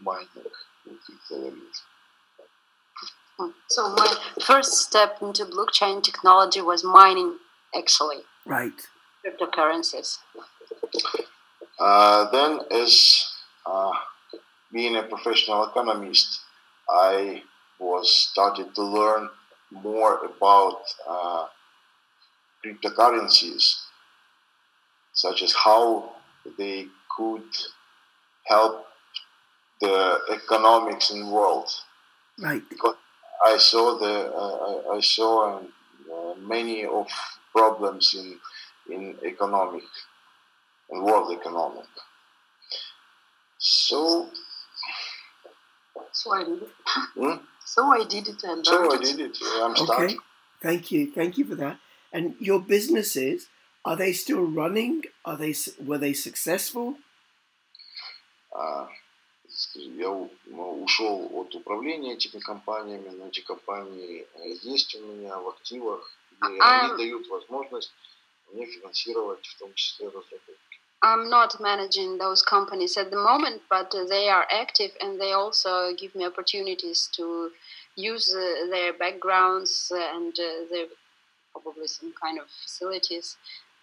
майнинг 0.00 0.52
So 3.68 3.94
my 3.94 4.16
first 4.42 4.72
step 4.78 5.18
into 5.20 5.44
blockchain 5.44 6.02
technology 6.02 6.60
was 6.60 6.82
mining, 6.82 7.38
actually. 7.74 8.22
Right. 8.44 8.72
Cryptocurrencies. 9.24 10.18
Uh, 11.78 12.30
then, 12.30 12.60
as 12.72 13.26
uh, 13.66 13.92
being 14.72 14.96
a 14.96 15.04
professional 15.04 15.64
economist, 15.64 16.40
I 16.88 17.42
was 17.78 18.10
started 18.10 18.74
to 18.74 18.82
learn 18.82 19.28
more 19.73 20.25
about 20.25 20.81
uh, 21.07 21.47
cryptocurrencies, 22.63 23.75
such 25.13 25.41
as 25.41 25.53
how 25.53 26.13
they 26.57 26.87
could 27.15 27.43
help 28.45 28.85
the 29.81 30.19
economics 30.31 31.11
in 31.11 31.21
the 31.21 31.31
world. 31.31 31.69
Right. 32.39 32.63
Because 32.69 32.95
I 33.45 33.57
saw 33.57 33.97
the 33.97 34.31
uh, 34.33 34.95
I 34.95 34.99
saw 35.01 35.59
uh, 35.59 36.33
many 36.39 36.85
of 36.85 37.07
problems 37.51 38.15
in 38.15 38.39
in 38.93 39.15
economic 39.23 39.83
and 40.89 41.03
world 41.03 41.31
economic. 41.31 41.85
So 43.57 44.29
so 46.13 46.33
I 46.33 46.43
did 46.43 46.61
it. 46.61 46.69
Hmm? 47.15 47.37
So 47.65 47.91
I 47.91 48.03
did 48.05 48.27
it 48.27 48.43
and 48.43 48.65
So 48.65 48.93
I 48.93 48.97
did 48.97 49.19
it. 49.19 49.37
I'm 49.41 49.75
okay. 49.75 50.17
Thank 50.61 50.91
you. 50.91 51.11
Thank 51.11 51.37
you 51.37 51.45
for 51.45 51.55
that. 51.55 51.77
And 52.11 52.35
your 52.39 52.59
businesses 52.59 53.49
are 53.85 53.97
they 53.97 54.13
still 54.13 54.45
running? 54.45 55.03
Are 55.25 55.37
they 55.37 55.53
were 55.79 55.97
they 55.97 56.13
successful? 56.13 56.95
А, 58.55 58.87
я 59.75 60.09
ушел 60.09 61.29
от 61.33 61.55
управления 61.55 62.13
этими 62.13 62.39
компаниями, 62.39 63.09
но 63.09 63.27
эти 63.27 63.41
компании 63.41 64.27
есть 64.61 64.95
у 64.95 64.99
меня 64.99 65.37
в 65.39 65.49
активах, 65.49 66.09
и 66.41 66.59
они 66.59 66.97
дают 66.97 67.27
возможность 67.27 67.91
мне 68.53 68.65
финансировать 68.67 69.45
в 69.45 69.59
том 69.59 69.73
числе 69.73 70.07
разработки. 70.07 70.72
I'm 71.03 71.29
not 71.29 71.59
managing 71.59 72.17
those 72.17 72.41
companies 72.41 72.95
at 72.95 73.11
the 73.11 73.17
moment, 73.17 73.61
but 73.69 73.93
they 74.09 74.29
are 74.29 74.47
active 74.49 74.91
and 75.01 75.19
they 75.19 75.33
also 75.33 75.93
give 75.93 76.15
me 76.15 76.25
opportunities 76.25 77.09
to 77.17 77.51
use 77.95 78.33
uh, 78.33 78.69
their 78.69 78.93
backgrounds 78.93 79.91
and 79.93 80.33
uh, 80.39 80.65
their 80.71 80.85
probably 81.51 81.87
some 81.87 82.13
kind 82.21 82.39
of 82.39 82.45
facilities 82.49 83.35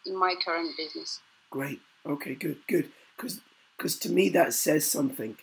in 0.06 0.16
my 0.16 0.34
current 0.42 0.74
business. 0.78 1.20
Great. 1.50 1.80
Okay. 2.06 2.34
Good. 2.34 2.58
Good. 2.66 2.90
Because 3.16 3.40
because 3.76 3.98
to 3.98 4.10
me 4.10 4.30
that 4.30 4.54
says 4.54 4.90
something. 4.90 5.36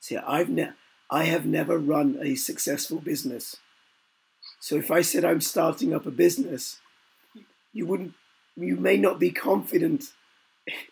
See, 0.00 0.18
I've 0.18 0.50
ne- 0.50 0.72
I 1.10 1.24
have 1.24 1.46
never 1.46 1.78
run 1.78 2.18
a 2.22 2.34
successful 2.34 2.98
business. 2.98 3.56
So 4.60 4.76
if 4.76 4.90
I 4.90 5.00
said 5.00 5.24
I'm 5.24 5.40
starting 5.40 5.94
up 5.94 6.04
a 6.04 6.10
business, 6.10 6.80
you 7.72 7.86
wouldn't. 7.86 8.12
You 8.54 8.76
may 8.76 8.98
not 8.98 9.18
be 9.18 9.30
confident 9.30 10.12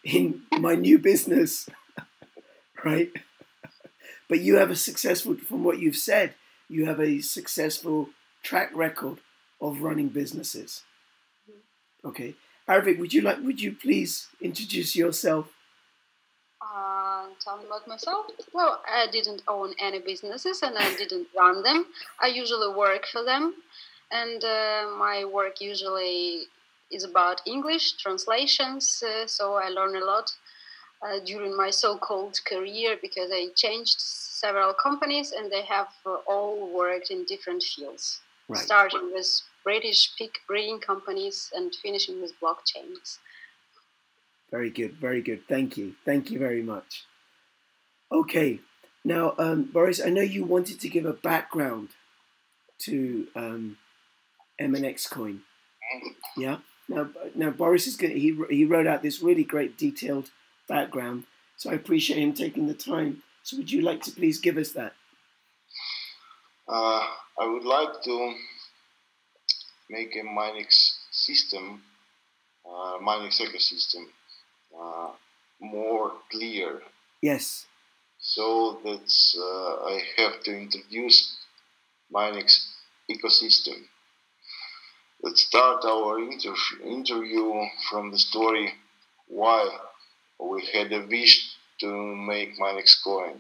in 0.05 0.43
my 0.59 0.75
new 0.75 0.99
business, 0.99 1.69
right? 2.85 3.11
But 4.29 4.41
you 4.41 4.57
have 4.57 4.71
a 4.71 4.77
successful, 4.77 5.37
from 5.37 5.65
what 5.65 5.79
you've 5.79 5.97
said, 5.97 6.35
you 6.69 6.87
have 6.87 7.01
a 7.01 7.21
successful 7.21 8.11
track 8.43 8.71
record 8.75 9.19
of 9.61 9.83
running 9.83 10.09
businesses. 10.09 10.83
Okay, 12.05 12.35
Arvik, 12.69 12.99
would 12.99 13.13
you 13.13 13.21
like? 13.21 13.41
Would 13.43 13.61
you 13.61 13.73
please 13.73 14.29
introduce 14.41 14.97
yourself? 14.97 15.49
Uh, 16.63 17.27
tell 17.45 17.59
me 17.59 17.65
about 17.67 17.87
myself. 17.87 18.27
Well, 18.55 18.81
I 18.89 19.07
didn't 19.11 19.43
own 19.49 19.75
any 19.79 19.99
businesses 19.99 20.63
and 20.63 20.79
I 20.79 20.95
didn't 20.95 21.29
run 21.37 21.63
them. 21.63 21.87
I 22.21 22.29
usually 22.29 22.73
work 22.73 23.07
for 23.07 23.23
them, 23.25 23.55
and 24.11 24.43
uh, 24.43 24.87
my 24.97 25.25
work 25.25 25.61
usually 25.61 26.45
is 26.91 27.05
about 27.05 27.41
English 27.47 27.93
translations. 27.93 29.03
Uh, 29.03 29.27
so 29.27 29.55
I 29.55 29.69
learn 29.69 29.97
a 29.97 30.05
lot 30.05 30.31
uh, 31.03 31.21
during 31.25 31.57
my 31.57 31.71
so-called 31.71 32.39
career 32.47 32.97
because 33.01 33.31
I 33.33 33.49
changed 33.57 34.01
several 34.01 34.75
companies 34.75 35.33
and 35.33 35.51
they 35.51 35.63
have 35.63 35.89
uh, 36.07 36.17
all 36.27 36.71
worked 36.75 37.11
in 37.11 37.25
different 37.25 37.63
fields, 37.63 38.21
right. 38.49 38.59
starting 38.59 39.11
with 39.13 39.29
British 39.65 40.11
pig 40.17 40.33
breeding 40.47 40.81
companies 40.81 41.51
and 41.55 41.75
finishing 41.83 42.21
with 42.21 42.33
blockchains. 42.41 43.19
Very 44.51 44.71
good, 44.71 44.95
very 44.95 45.23
good. 45.23 45.47
Thank 45.49 45.77
you, 45.77 45.95
thank 46.05 46.31
you 46.31 46.39
very 46.39 46.63
much. 46.63 47.05
Okay, 48.11 48.61
now 49.05 49.35
um, 49.39 49.65
Boris, 49.65 50.01
I 50.05 50.11
know 50.11 50.23
you 50.23 50.45
wanted 50.45 50.81
to 50.81 50.89
give 50.89 51.07
a 51.07 51.13
background 51.13 51.91
to 52.81 53.29
um, 53.37 53.77
MNX 54.61 55.09
Coin. 55.09 55.43
Yeah. 56.37 56.59
Now, 56.91 57.09
now 57.37 57.51
Boris 57.51 57.87
is 57.87 57.97
going. 57.97 58.17
He 58.17 58.37
he 58.51 58.65
wrote 58.65 58.89
out 58.89 59.03
this 59.03 59.23
really 59.23 59.45
great 59.45 59.79
detailed 59.79 60.31
background, 60.69 61.25
so 61.57 61.71
I 61.71 61.75
appreciate 61.75 62.19
him 62.19 62.33
taking 62.33 62.67
the 62.67 62.75
time. 62.75 63.23
So, 63.45 63.57
would 63.57 63.71
you 63.71 63.81
like 63.81 64.03
to 64.03 64.11
please 64.11 64.41
give 64.41 64.59
us 64.59 64.73
that? 64.73 64.95
Uh, 66.69 67.07
I 67.41 67.47
would 67.47 67.65
like 67.65 68.03
to 68.03 68.35
make 69.89 70.17
a 70.17 70.25
Minex 70.27 70.97
system, 71.13 71.83
uh, 72.67 72.99
Minex 72.99 73.41
ecosystem, 73.41 74.07
uh, 74.77 75.13
more 75.61 76.13
clear. 76.33 76.83
Yes. 77.23 77.67
So 78.19 78.81
that 78.83 79.11
uh, 79.39 79.87
I 79.87 80.03
have 80.17 80.43
to 80.43 80.59
introduce 80.59 81.39
Minex 82.13 82.67
ecosystem. 83.09 83.87
Let's 85.23 85.43
start 85.43 85.85
our 85.85 86.19
inter 86.19 86.55
interview 86.83 87.67
from 87.91 88.11
the 88.11 88.19
story 88.19 88.73
why 89.29 89.69
we 90.39 90.65
had 90.73 90.91
a 90.93 91.07
wish 91.07 91.57
to 91.81 92.17
make 92.17 92.59
Minex 92.59 93.03
coin. 93.05 93.39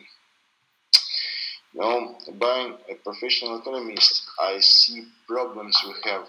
Now, 1.72 2.16
being 2.26 2.76
a 2.90 2.94
professional 3.02 3.60
economist, 3.60 4.24
I 4.38 4.60
see 4.60 5.06
problems 5.26 5.80
we 5.86 6.10
have 6.10 6.26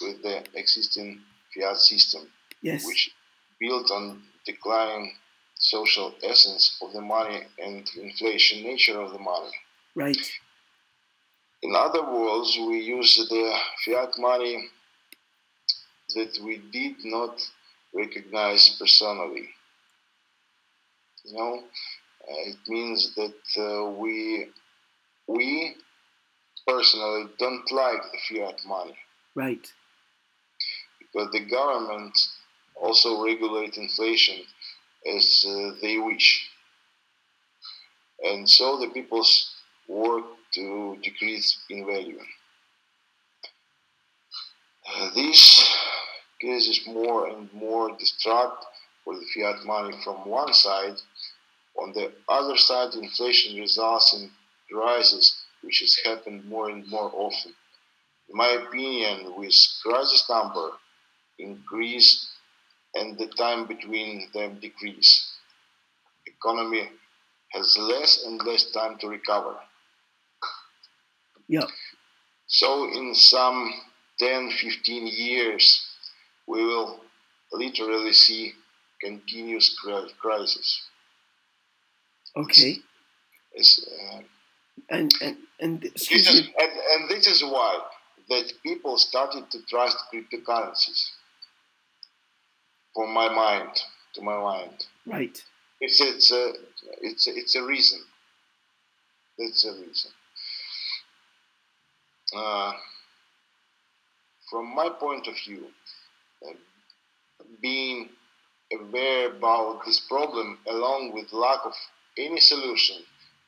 with 0.00 0.22
the 0.22 0.42
existing 0.54 1.20
fiat 1.54 1.76
system, 1.76 2.30
yes. 2.62 2.86
which 2.86 3.10
built 3.60 3.90
on 3.90 4.22
declining 4.46 5.12
social 5.58 6.14
essence 6.22 6.78
of 6.80 6.94
the 6.94 7.02
money 7.02 7.42
and 7.58 7.88
inflation 8.00 8.62
nature 8.62 8.98
of 9.00 9.12
the 9.12 9.18
money. 9.18 9.50
Right. 9.94 10.30
In 11.62 11.74
other 11.74 12.02
words, 12.02 12.56
we 12.58 12.80
use 12.80 13.16
the 13.28 13.54
fiat 13.84 14.14
money 14.18 14.70
that 16.14 16.38
we 16.44 16.58
did 16.72 16.96
not 17.04 17.40
recognize 17.94 18.76
personally. 18.78 19.48
You 21.24 21.36
know, 21.36 21.62
uh, 22.28 22.50
it 22.50 22.56
means 22.68 23.14
that 23.14 23.40
uh, 23.56 23.90
we 23.90 24.48
we 25.26 25.74
personally 26.66 27.30
don't 27.38 27.70
like 27.72 28.02
the 28.12 28.18
fiat 28.28 28.60
money. 28.66 28.96
Right. 29.34 29.66
Because 30.98 31.30
the 31.32 31.46
government 31.48 32.18
also 32.74 33.24
regulate 33.24 33.76
inflation 33.76 34.36
as 35.06 35.44
uh, 35.46 35.72
they 35.80 35.98
wish. 35.98 36.48
And 38.22 38.48
so 38.48 38.78
the 38.78 38.88
people's 38.88 39.54
work 39.88 40.24
to 40.54 40.96
decrease 41.02 41.58
in 41.68 41.86
value. 41.86 42.20
Uh, 44.86 45.10
this 45.14 45.76
causes 46.40 46.86
more 46.86 47.28
and 47.28 47.52
more 47.52 47.96
distrust 47.96 48.66
for 49.04 49.14
the 49.14 49.24
fiat 49.34 49.64
money 49.64 49.96
from 50.04 50.28
one 50.28 50.52
side. 50.52 50.96
On 51.76 51.92
the 51.92 52.12
other 52.28 52.56
side, 52.56 52.94
inflation 52.94 53.58
results 53.58 54.14
in 54.14 54.30
rises, 54.76 55.44
which 55.62 55.80
has 55.80 55.98
happened 56.04 56.44
more 56.44 56.70
and 56.70 56.88
more 56.88 57.10
often. 57.14 57.52
In 58.28 58.36
my 58.36 58.48
opinion, 58.48 59.34
with 59.36 59.54
crisis 59.82 60.24
number 60.28 60.70
increase 61.38 62.30
and 62.94 63.18
the 63.18 63.26
time 63.26 63.66
between 63.66 64.28
them 64.32 64.58
decrease, 64.60 65.32
economy 66.26 66.88
has 67.52 67.76
less 67.78 68.24
and 68.24 68.40
less 68.42 68.70
time 68.70 68.98
to 68.98 69.08
recover. 69.08 69.56
Yeah. 71.48 71.66
So 72.46 72.84
in 72.92 73.14
some 73.14 73.72
10, 74.24 74.50
15 74.50 75.06
years, 75.06 75.86
we 76.46 76.64
will 76.64 77.00
literally 77.52 78.12
see 78.12 78.52
continuous 79.00 79.78
crisis. 80.18 80.82
Okay. 82.36 82.76
It's, 83.52 83.86
uh, 83.86 84.20
and 84.90 85.14
and 85.20 85.36
and 85.60 85.82
this 85.82 86.10
is, 86.10 86.38
and, 86.38 86.70
and 86.92 87.08
this 87.08 87.26
is 87.26 87.42
why 87.44 87.78
that 88.28 88.52
people 88.62 88.98
started 88.98 89.50
to 89.50 89.58
trust 89.68 89.98
cryptocurrencies. 90.12 91.10
From 92.94 93.12
my 93.12 93.28
mind, 93.28 93.70
to 94.14 94.22
my 94.22 94.36
mind, 94.36 94.86
right? 95.06 95.42
It's 95.80 96.00
it's 96.00 96.32
a 96.32 96.52
it's 97.02 97.26
a, 97.26 97.30
it's 97.30 97.54
a 97.54 97.64
reason. 97.64 98.00
It's 99.38 99.64
a 99.64 99.72
reason. 99.72 100.10
Uh, 102.34 102.72
from 104.54 104.72
my 104.72 104.88
point 104.88 105.26
of 105.26 105.34
view, 105.44 105.64
uh, 106.46 106.52
being 107.60 108.08
aware 108.72 109.30
about 109.30 109.84
this 109.84 109.98
problem 109.98 110.58
along 110.68 111.12
with 111.12 111.32
lack 111.32 111.58
of 111.64 111.72
any 112.16 112.38
solution 112.38 112.98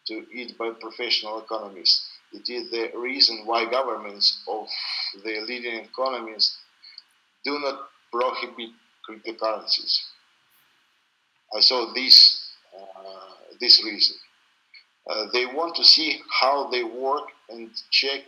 to 0.08 0.26
it 0.32 0.58
by 0.58 0.70
professional 0.80 1.38
economists. 1.38 2.04
It 2.32 2.50
is 2.50 2.72
the 2.72 2.90
reason 2.98 3.42
why 3.44 3.70
governments 3.70 4.42
of 4.48 4.66
the 5.22 5.42
leading 5.46 5.84
economies 5.84 6.56
do 7.44 7.56
not 7.60 7.88
prohibit 8.10 8.70
cryptocurrencies. 9.08 10.00
I 11.56 11.60
saw 11.60 11.92
this 11.94 12.50
uh, 12.76 13.56
this 13.60 13.80
reason. 13.84 14.16
Uh, 15.08 15.26
they 15.32 15.46
want 15.46 15.76
to 15.76 15.84
see 15.84 16.20
how 16.40 16.68
they 16.68 16.82
work 16.82 17.28
and 17.48 17.70
check 17.92 18.22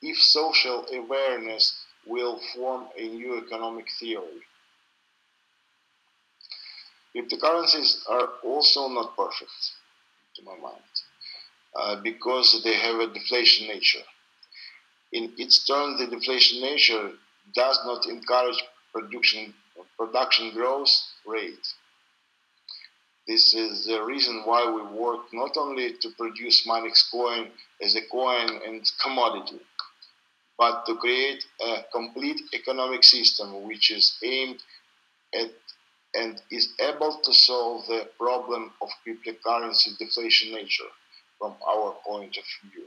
if 0.00 0.16
social 0.16 0.86
awareness 0.90 1.81
will 2.06 2.40
form 2.54 2.86
a 2.98 3.08
new 3.08 3.38
economic 3.44 3.86
theory. 3.98 4.42
Cryptocurrencies 7.14 8.08
are 8.08 8.28
also 8.42 8.88
not 8.88 9.16
perfect, 9.16 9.52
to 10.36 10.42
my 10.42 10.56
mind. 10.56 10.82
Uh, 11.74 11.96
because 12.02 12.60
they 12.64 12.74
have 12.74 13.00
a 13.00 13.06
deflation 13.12 13.66
nature. 13.66 14.02
In 15.12 15.32
its 15.38 15.66
turn, 15.66 15.96
the 15.98 16.06
deflation 16.06 16.60
nature 16.60 17.12
does 17.54 17.78
not 17.84 18.06
encourage 18.06 18.62
production 18.92 19.54
production 19.96 20.52
growth 20.52 20.90
rate. 21.26 21.66
This 23.26 23.54
is 23.54 23.86
the 23.86 24.02
reason 24.02 24.42
why 24.44 24.70
we 24.70 24.82
work 24.98 25.32
not 25.32 25.56
only 25.56 25.92
to 25.94 26.10
produce 26.18 26.66
Minex 26.66 27.10
coin 27.10 27.50
as 27.80 27.94
a 27.94 28.02
coin 28.02 28.60
and 28.66 28.90
commodity, 29.02 29.60
but 30.62 30.86
to 30.86 30.94
create 30.94 31.44
a 31.60 31.84
complete 31.92 32.40
economic 32.54 33.02
system 33.02 33.48
which 33.66 33.90
is 33.90 34.16
aimed 34.22 34.60
at 35.34 35.50
and 36.14 36.40
is 36.50 36.68
able 36.78 37.18
to 37.24 37.32
solve 37.32 37.86
the 37.88 38.02
problem 38.18 38.70
of 38.82 38.88
cryptocurrency 39.02 39.90
deflation 39.98 40.52
nature 40.52 40.90
from 41.38 41.54
our 41.72 41.96
point 42.06 42.36
of 42.36 42.44
view. 42.70 42.84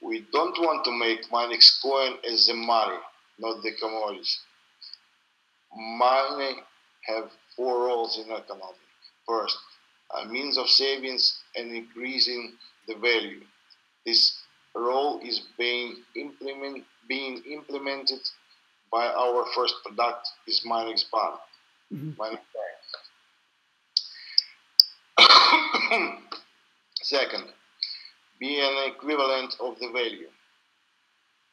We 0.00 0.26
don't 0.32 0.58
want 0.66 0.84
to 0.86 0.92
make 1.04 1.30
Minex 1.30 1.80
coin 1.80 2.12
as 2.28 2.46
the 2.46 2.54
money, 2.54 3.00
not 3.38 3.62
the 3.62 3.72
commodity. 3.78 4.38
Money 5.76 6.54
have 7.10 7.30
four 7.54 7.86
roles 7.86 8.18
in 8.18 8.24
economy. 8.24 8.88
First, 9.28 9.58
a 10.18 10.26
means 10.26 10.56
of 10.58 10.68
savings 10.68 11.24
and 11.54 11.70
increasing 11.72 12.54
the 12.88 12.94
value. 12.94 13.42
This 14.04 14.41
role 14.80 15.20
is 15.22 15.40
being, 15.58 15.96
implement, 16.16 16.84
being 17.08 17.42
implemented 17.50 18.20
by 18.90 19.06
our 19.06 19.44
first 19.54 19.74
product 19.84 20.28
is 20.46 20.64
Minex 20.66 21.04
Bank. 21.10 21.40
Mm-hmm. 21.92 22.22
Second, 27.02 27.44
be 28.40 28.60
an 28.60 28.92
equivalent 28.92 29.54
of 29.60 29.78
the 29.78 29.88
value. 29.92 30.28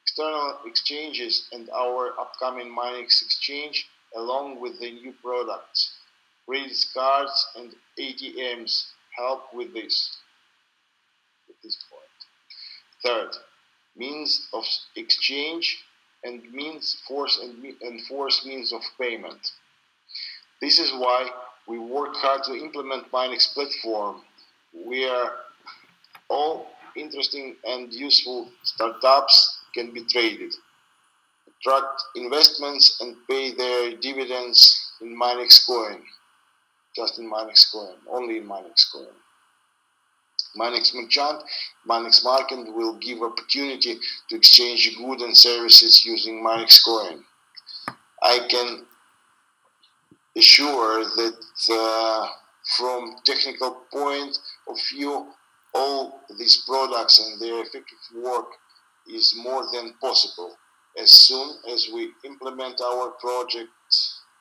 External 0.05 0.59
exchanges 0.65 1.47
and 1.51 1.69
our 1.69 2.19
upcoming 2.19 2.75
Minex 2.75 3.21
exchange, 3.21 3.87
along 4.15 4.59
with 4.61 4.79
the 4.79 4.91
new 4.91 5.13
products, 5.21 5.93
credit 6.47 6.77
cards 6.93 7.47
and 7.55 7.75
ATMs 7.99 8.85
help 9.15 9.53
with 9.53 9.73
this. 9.73 10.17
Third, 13.03 13.29
means 13.95 14.47
of 14.53 14.65
exchange 14.95 15.83
and 16.23 16.43
means 16.51 17.01
force 17.07 17.39
and, 17.41 17.63
and 17.81 18.01
force 18.07 18.45
means 18.45 18.73
of 18.73 18.81
payment. 18.99 19.51
This 20.61 20.79
is 20.79 20.91
why 20.91 21.29
we 21.67 21.79
work 21.79 22.15
hard 22.15 22.43
to 22.45 22.53
implement 22.53 23.11
Minex 23.11 23.53
platform. 23.53 24.21
We 24.73 25.07
are 25.07 25.31
all 26.29 26.67
interesting 26.95 27.55
and 27.65 27.93
useful 27.93 28.49
startups 28.63 29.59
can 29.73 29.93
be 29.93 30.03
traded, 30.05 30.53
attract 31.47 32.03
investments 32.15 32.97
and 32.99 33.15
pay 33.29 33.53
their 33.53 33.95
dividends 33.97 34.93
in 35.01 35.17
Minex 35.17 35.65
coin 35.65 36.03
just 36.95 37.19
in 37.19 37.31
Minex 37.31 37.71
coin, 37.71 37.95
only 38.09 38.37
in 38.37 38.47
Minex 38.47 38.91
coin. 38.91 39.07
Minex 40.57 40.93
Merchant, 40.93 41.43
Minex 41.87 42.23
Market 42.23 42.73
will 42.73 42.93
give 42.97 43.21
opportunity 43.21 43.99
to 44.29 44.35
exchange 44.35 44.95
goods 44.97 45.23
and 45.23 45.35
services 45.37 46.05
using 46.05 46.43
Minex 46.43 46.83
coin. 46.83 47.23
I 48.21 48.39
can 48.49 48.85
assure 50.35 51.03
that 51.03 51.37
uh, 51.71 52.27
from 52.77 53.15
technical 53.25 53.81
point 53.91 54.37
of 54.67 54.77
view, 54.91 55.27
all 55.73 56.21
these 56.37 56.63
products 56.67 57.19
and 57.19 57.39
their 57.39 57.61
effective 57.61 57.99
work 58.15 58.47
is 59.07 59.33
more 59.37 59.63
than 59.71 59.93
possible 60.01 60.57
as 60.97 61.11
soon 61.11 61.55
as 61.71 61.87
we 61.93 62.11
implement 62.25 62.81
our 62.81 63.11
project, 63.11 63.69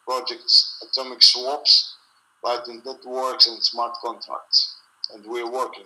projects 0.07 0.83
atomic 0.83 1.23
swaps 1.23 1.95
Lightning 2.45 2.81
networks 2.87 3.49
and 3.49 3.63
smart 3.65 3.95
contracts, 4.01 4.77
and 5.13 5.27
we're 5.27 5.51
working. 5.51 5.85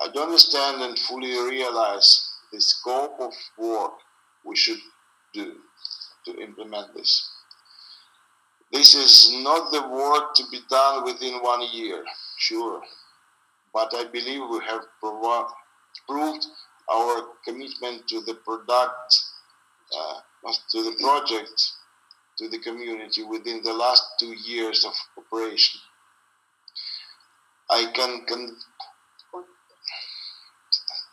I 0.00 0.08
don't 0.08 0.28
understand 0.28 0.82
and 0.82 0.98
fully 0.98 1.32
realize 1.48 2.30
the 2.52 2.60
scope 2.60 3.16
of 3.20 3.32
work 3.58 3.92
we 4.44 4.56
should 4.56 4.78
do 5.32 5.56
to 6.24 6.40
implement 6.40 6.94
this. 6.94 7.30
This 8.72 8.94
is 8.94 9.32
not 9.42 9.70
the 9.70 9.88
work 9.88 10.34
to 10.34 10.44
be 10.50 10.60
done 10.68 11.04
within 11.04 11.34
one 11.42 11.62
year, 11.72 12.04
sure, 12.38 12.82
but 13.72 13.94
I 13.94 14.04
believe 14.04 14.42
we 14.50 14.60
have 14.66 14.82
proved 15.00 16.46
our 16.92 17.28
commitment 17.44 18.08
to 18.08 18.20
the 18.22 18.34
product, 18.34 19.22
uh, 19.96 20.20
to 20.72 20.82
the 20.82 20.96
project 21.00 21.72
to 22.38 22.48
the 22.48 22.58
community 22.58 23.22
within 23.22 23.62
the 23.62 23.72
last 23.72 24.02
two 24.20 24.34
years 24.44 24.84
of 24.84 24.92
operation. 25.16 25.80
I 27.70 27.90
can, 27.94 28.24
can 28.26 28.56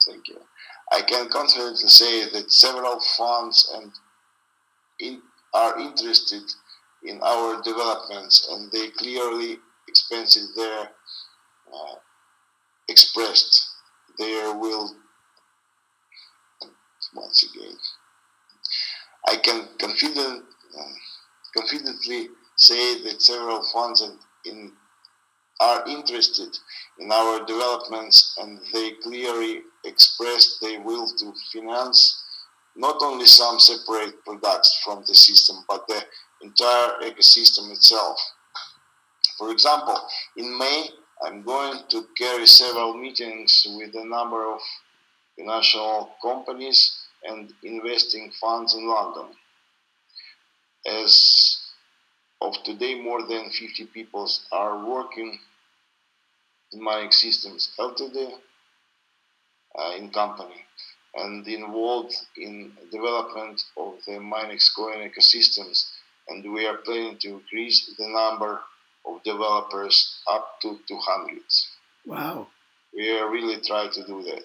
thank 0.07 0.27
you. 0.27 0.37
I 0.91 1.01
can 1.01 1.29
confidently 1.29 1.89
say 1.89 2.29
that 2.29 2.51
several 2.51 2.99
funds 3.17 3.71
and 3.75 3.91
in, 4.99 5.21
are 5.53 5.79
interested 5.79 6.43
in 7.03 7.19
our 7.21 7.61
developments, 7.61 8.47
and 8.51 8.71
they 8.71 8.89
clearly 8.89 9.57
expressed 9.87 10.39
their 10.55 10.89
uh, 11.73 11.95
expressed 12.87 13.69
their 14.17 14.55
will. 14.57 14.95
Once 17.15 17.43
again, 17.43 17.77
I 19.27 19.35
can 19.37 19.67
confident. 19.79 20.45
Confidently 21.55 22.29
say 22.55 23.03
that 23.03 23.21
several 23.21 23.63
funds 23.71 24.01
in, 24.45 24.71
are 25.59 25.87
interested 25.87 26.57
in 26.99 27.11
our 27.11 27.45
developments 27.45 28.35
and 28.41 28.59
they 28.73 28.91
clearly 29.03 29.61
expressed 29.85 30.59
their 30.61 30.81
will 30.81 31.07
to 31.07 31.33
finance 31.51 32.23
not 32.75 32.97
only 33.01 33.25
some 33.25 33.59
separate 33.59 34.23
products 34.25 34.81
from 34.83 35.03
the 35.07 35.15
system 35.15 35.57
but 35.67 35.87
the 35.87 36.01
entire 36.41 36.99
ecosystem 37.01 37.71
itself. 37.71 38.17
For 39.37 39.51
example, 39.51 39.99
in 40.37 40.57
May, 40.57 40.89
I'm 41.23 41.43
going 41.43 41.79
to 41.89 42.05
carry 42.17 42.45
several 42.47 42.95
meetings 42.95 43.65
with 43.77 43.95
a 43.95 44.05
number 44.05 44.51
of 44.51 44.59
financial 45.37 46.11
companies 46.21 46.99
and 47.23 47.53
investing 47.63 48.31
funds 48.41 48.75
in 48.75 48.87
London 48.87 49.27
as 50.85 51.59
of 52.41 52.61
today, 52.63 52.99
more 53.01 53.23
than 53.23 53.49
50 53.49 53.85
people 53.93 54.29
are 54.51 54.85
working 54.85 55.39
in 56.71 56.79
Minex 56.81 57.15
Systems 57.15 57.71
Ltd. 57.79 58.33
Uh, 59.75 59.95
in 59.97 60.09
company 60.11 60.65
and 61.15 61.47
involved 61.47 62.15
in 62.37 62.71
development 62.91 63.59
of 63.75 63.95
the 64.05 64.13
Minex 64.13 64.69
coin 64.75 65.09
ecosystems 65.09 65.89
and 66.27 66.53
we 66.53 66.65
are 66.67 66.77
planning 66.77 67.17
to 67.19 67.29
increase 67.29 67.91
the 67.97 68.07
number 68.07 68.61
of 69.05 69.23
developers 69.23 70.21
up 70.29 70.59
to 70.61 70.79
200. 70.87 71.39
Wow. 72.05 72.47
We 72.93 73.17
are 73.17 73.29
really 73.29 73.59
trying 73.61 73.91
to 73.93 74.05
do 74.05 74.23
that. 74.23 74.43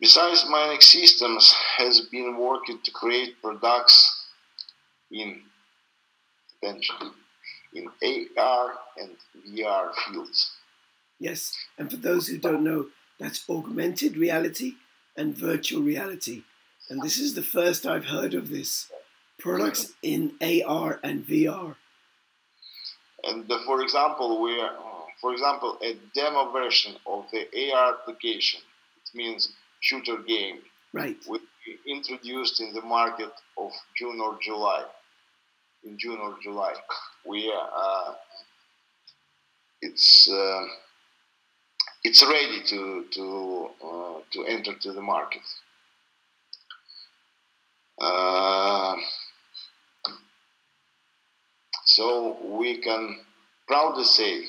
Besides, 0.00 0.44
Minex 0.44 0.84
Systems 0.84 1.52
has 1.76 2.02
been 2.02 2.36
working 2.38 2.78
to 2.84 2.90
create 2.92 3.42
products 3.42 4.26
in 5.10 5.42
attention 6.62 7.12
in 7.74 7.88
AR 8.38 8.74
and 8.98 9.10
VR 9.50 9.92
fields. 9.94 10.57
Yes, 11.18 11.52
and 11.76 11.90
for 11.90 11.96
those 11.96 12.28
who 12.28 12.38
don't 12.38 12.62
know, 12.62 12.86
that's 13.18 13.48
augmented 13.50 14.16
reality 14.16 14.74
and 15.16 15.36
virtual 15.36 15.82
reality. 15.82 16.44
And 16.88 17.02
this 17.02 17.18
is 17.18 17.34
the 17.34 17.42
first 17.42 17.86
I've 17.86 18.06
heard 18.06 18.34
of 18.34 18.48
this. 18.48 18.90
Products 19.38 19.92
in 20.02 20.34
AR 20.40 21.00
and 21.02 21.26
VR. 21.26 21.76
And 23.24 23.50
uh, 23.50 23.58
for 23.66 23.82
example, 23.82 24.40
we 24.40 24.60
are, 24.60 24.70
uh, 24.70 25.04
for 25.20 25.32
example, 25.32 25.78
a 25.82 25.96
demo 26.14 26.50
version 26.50 26.94
of 27.06 27.26
the 27.32 27.46
AR 27.72 27.94
application. 27.94 28.60
It 29.04 29.16
means 29.16 29.52
shooter 29.80 30.18
game. 30.18 30.58
Right. 30.92 31.16
Will 31.26 31.40
be 31.66 31.92
introduced 31.92 32.60
in 32.60 32.72
the 32.72 32.82
market 32.82 33.30
of 33.56 33.70
June 33.96 34.20
or 34.20 34.38
July. 34.42 34.84
In 35.84 35.96
June 35.98 36.18
or 36.20 36.36
July, 36.42 36.74
we 37.24 37.52
uh, 37.54 38.14
it's 39.80 40.28
uh, 40.28 40.66
it's 42.08 42.24
ready 42.24 42.62
to 42.64 43.04
to 43.10 43.68
uh, 43.84 44.18
to 44.32 44.44
enter 44.46 44.72
to 44.80 44.92
the 44.92 45.02
market. 45.02 45.42
Uh, 48.00 48.96
so 51.84 52.38
we 52.58 52.78
can 52.78 53.18
proudly 53.66 54.04
say 54.04 54.44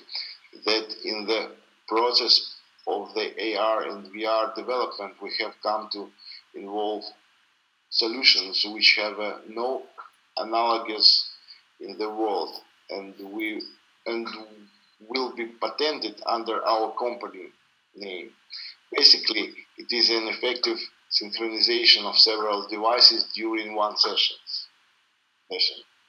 that 0.66 0.88
in 1.04 1.26
the 1.26 1.52
process 1.88 2.56
of 2.88 3.14
the 3.14 3.28
AR 3.58 3.84
and 3.90 4.06
VR 4.14 4.56
development, 4.56 5.16
we 5.22 5.32
have 5.42 5.54
come 5.62 5.90
to 5.92 6.08
involve 6.56 7.04
solutions 7.90 8.66
which 8.74 8.96
have 8.98 9.20
uh, 9.20 9.40
no 9.50 9.84
analogous 10.38 11.30
in 11.82 11.98
the 11.98 12.10
world, 12.10 12.54
and 12.90 13.14
we 13.34 13.62
and 14.06 14.28
will 15.08 15.36
be 15.36 15.46
patented 15.46 16.22
under 16.26 16.64
our 16.66 16.94
company 16.96 17.48
name. 17.96 18.30
Basically, 18.96 19.54
it 19.78 19.92
is 19.92 20.10
an 20.10 20.28
effective 20.28 20.78
synchronization 21.12 22.06
of 22.06 22.18
several 22.18 22.68
devices 22.68 23.26
during 23.36 23.76
one 23.76 23.96
session. 23.98 24.36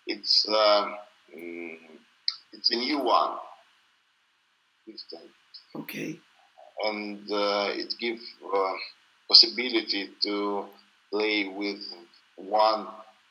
It's 0.07 0.47
um, 0.49 0.97
it's 2.53 2.71
a 2.71 2.77
new 2.77 2.99
one. 2.99 3.39
Okay. 5.77 6.19
And 6.85 7.31
uh, 7.31 7.69
it 7.73 7.95
gives 7.99 8.23
uh, 8.55 8.73
possibility 9.29 10.11
to 10.23 10.67
play 11.13 11.49
with 11.49 11.81
one 12.37 12.87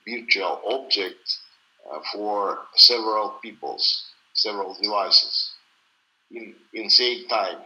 virtual 0.08 0.62
object 0.66 1.38
uh, 1.92 2.00
for 2.14 2.60
several 2.76 3.40
peoples, 3.42 4.06
several 4.34 4.78
devices 4.82 5.49
in 6.32 6.56
in 6.74 6.90
same 6.90 7.28
time. 7.28 7.58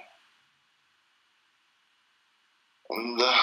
And 2.89 3.19
uh, 3.21 3.34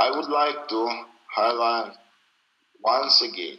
I 0.00 0.10
would 0.10 0.28
like 0.28 0.68
to 0.68 1.04
highlight 1.34 1.92
once 2.82 3.22
again 3.22 3.58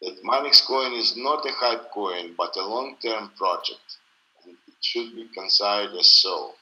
that 0.00 0.22
Minex 0.22 0.64
coin 0.66 0.92
is 0.92 1.16
not 1.16 1.44
a 1.46 1.52
hype 1.52 1.90
coin 1.90 2.34
but 2.36 2.56
a 2.56 2.64
long-term 2.64 3.32
project 3.36 3.98
and 4.44 4.56
it 4.68 4.74
should 4.80 5.14
be 5.14 5.28
considered 5.34 5.96
as 5.98 6.08
so. 6.08 6.52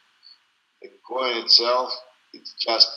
The 0.80 0.90
coin 1.06 1.36
itself 1.38 1.92
is 2.32 2.54
just 2.58 2.88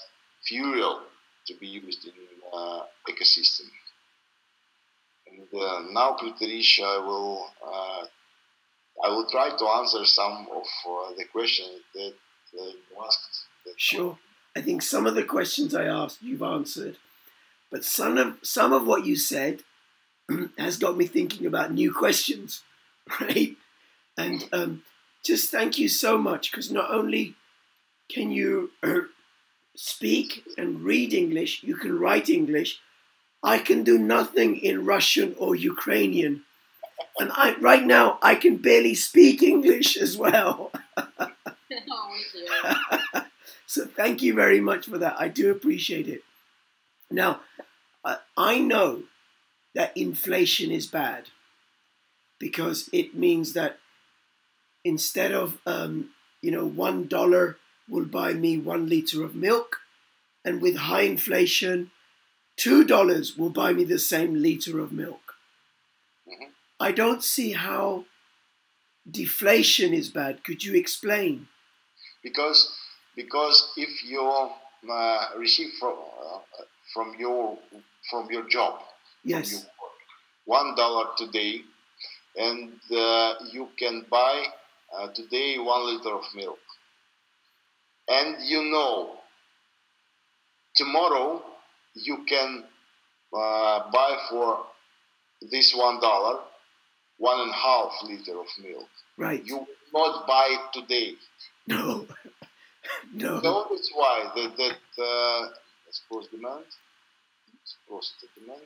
fuel 0.46 1.02
to 1.48 1.56
be 1.56 1.68
used 1.68 2.06
in 2.06 2.14
uh, 2.54 2.84
ecosystem. 3.10 3.70
And 5.28 5.48
uh, 5.54 5.82
now, 5.92 6.18
I 6.22 6.98
will 6.98 7.48
uh, 7.66 8.06
I 9.04 9.10
will 9.10 9.28
try 9.30 9.50
to 9.50 9.66
answer 9.66 10.06
some 10.06 10.48
of 10.52 10.64
uh, 10.88 11.14
the 11.18 11.26
questions 11.32 11.82
that 11.94 12.14
you 12.54 12.74
asked. 13.06 13.46
Sure. 13.78 14.18
I 14.56 14.62
think 14.62 14.82
some 14.82 15.06
of 15.06 15.16
the 15.16 15.24
questions 15.24 15.76
I 15.76 15.86
asked 15.86 16.22
you've 16.22 16.42
answered, 16.42 16.98
but 17.72 17.84
some 17.84 18.18
of 18.18 18.38
some 18.42 18.72
of 18.72 18.88
what 18.88 19.06
you 19.06 19.16
said 19.18 19.64
has 20.58 20.78
got 20.78 20.96
me 20.96 21.08
thinking 21.08 21.46
about 21.46 21.74
new 21.74 21.94
questions, 21.94 22.64
right? 23.22 23.56
And 24.18 24.48
um, 24.54 24.84
just 25.24 25.52
thank 25.52 25.78
you 25.78 25.90
so 25.90 26.18
much 26.18 26.52
because 26.52 26.72
not 26.72 26.90
only 26.92 27.36
can 28.10 28.32
you 28.32 28.72
uh, 28.82 29.02
speak 29.76 30.44
and 30.58 30.82
read 30.82 31.14
English, 31.14 31.64
you 31.64 31.76
can 31.76 32.00
write 32.00 32.30
English. 32.30 32.80
I 33.44 33.60
can 33.60 33.84
do 33.84 34.00
nothing 34.00 34.58
in 34.58 34.86
Russian 34.86 35.36
or 35.38 35.54
Ukrainian. 35.56 36.44
And 37.20 37.32
I, 37.34 37.56
right 37.60 37.86
now, 37.86 38.20
I 38.22 38.36
can 38.36 38.58
barely 38.58 38.96
speak 38.96 39.42
English 39.42 39.98
as 39.98 40.18
well. 40.18 40.72
oh, 40.98 42.10
so 43.68 43.86
thank 43.86 44.22
you 44.22 44.34
very 44.34 44.60
much 44.62 44.86
for 44.88 44.98
that. 44.98 45.16
I 45.20 45.28
do 45.28 45.52
appreciate 45.52 46.08
it. 46.08 46.24
Now, 47.10 47.42
I 48.38 48.60
know 48.60 49.04
that 49.74 49.96
inflation 49.96 50.72
is 50.72 50.88
bad 50.88 51.30
because 52.40 52.90
it 52.92 53.16
means 53.16 53.54
that 53.54 53.80
instead 54.84 55.32
of 55.32 55.60
um, 55.66 56.10
you 56.42 56.52
know 56.52 56.66
one 56.66 57.08
dollar 57.08 57.58
will 57.90 58.06
buy 58.06 58.34
me 58.34 58.58
one 58.58 58.88
liter 58.88 59.24
of 59.24 59.36
milk, 59.36 59.78
and 60.44 60.62
with 60.62 60.76
high 60.76 61.02
inflation, 61.02 61.92
two 62.58 62.84
dollars 62.84 63.38
will 63.38 63.50
buy 63.50 63.74
me 63.74 63.84
the 63.84 64.00
same 64.00 64.36
liter 64.36 64.80
of 64.80 64.92
milk. 64.92 65.36
Mm-hmm. 66.28 66.52
I 66.80 66.92
don't 66.92 67.24
see 67.24 67.54
how 67.54 68.06
deflation 69.10 69.94
is 69.94 70.10
bad. 70.10 70.44
Could 70.44 70.64
you 70.64 70.76
explain? 70.76 71.48
Because 72.24 72.76
because 73.16 73.72
if 73.78 74.04
you 74.04 74.22
uh, 74.92 75.26
receive 75.38 75.72
from 75.80 75.94
uh, 75.94 76.40
from 76.94 77.16
your 77.18 77.58
from 78.10 78.28
your 78.32 78.48
job 78.50 78.82
Yes. 79.26 79.66
One 80.46 80.76
dollar 80.76 81.10
today, 81.18 81.62
and 82.38 82.74
uh, 82.96 83.34
you 83.52 83.70
can 83.76 84.06
buy 84.10 84.46
uh, 84.96 85.08
today 85.08 85.58
one 85.58 85.88
liter 85.88 86.14
of 86.14 86.24
milk. 86.36 86.60
And 88.08 88.36
you 88.46 88.66
know, 88.66 89.18
tomorrow 90.76 91.42
you 91.96 92.24
can 92.30 92.66
uh, 93.36 93.92
buy 93.92 94.18
for 94.30 94.60
this 95.42 95.74
one 95.76 96.00
dollar 96.00 96.42
one 97.18 97.42
and 97.42 97.52
a 97.52 97.54
half 97.54 97.92
liter 98.04 98.40
of 98.40 98.48
milk. 98.62 98.90
Right. 99.18 99.46
You 99.46 99.58
will 99.58 99.68
not 99.94 100.28
buy 100.28 100.58
it 100.58 100.80
today. 100.80 101.14
No. 101.68 102.06
no. 103.14 103.42
So 103.42 103.68
that's 103.70 103.92
why 103.94 104.32
that 104.36 104.58
that 104.58 105.04
uh, 105.04 105.48
suppose 105.92 106.28
demand. 106.28 106.66
Suppose 107.64 108.14
the 108.22 108.42
demand. 108.42 108.62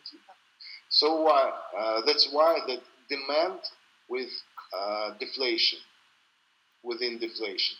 So 0.89 1.27
uh, 1.27 2.01
that's 2.05 2.29
why 2.31 2.59
the 2.65 2.81
demand 3.09 3.59
with 4.09 4.29
uh, 4.77 5.11
deflation, 5.19 5.79
within 6.83 7.19
deflation, 7.19 7.77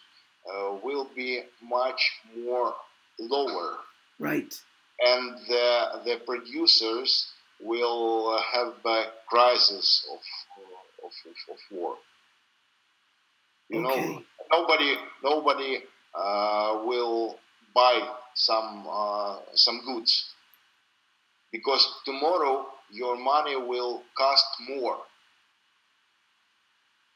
uh, 0.48 0.78
will 0.84 1.10
be 1.16 1.42
much 1.62 2.02
more 2.38 2.74
lower. 3.20 3.78
Right. 4.20 4.54
And 5.02 5.38
the, 5.48 6.02
the 6.06 6.22
producers 6.26 7.32
will 7.62 8.38
have 8.40 8.74
a 8.86 9.06
crisis 9.28 10.08
of, 10.12 10.20
of, 11.50 11.58
war. 11.72 11.96
You 13.70 13.86
okay. 13.86 14.02
know, 14.02 14.22
nobody 14.52 14.96
nobody 15.24 15.78
uh, 16.16 16.82
will 16.86 17.38
buy 17.74 18.08
some 18.34 18.86
uh, 18.90 19.38
some 19.54 19.82
goods 19.86 20.32
because 21.52 21.88
tomorrow 22.06 22.66
your 22.92 23.18
money 23.18 23.56
will 23.56 24.04
cost 24.18 24.46
more. 24.68 24.98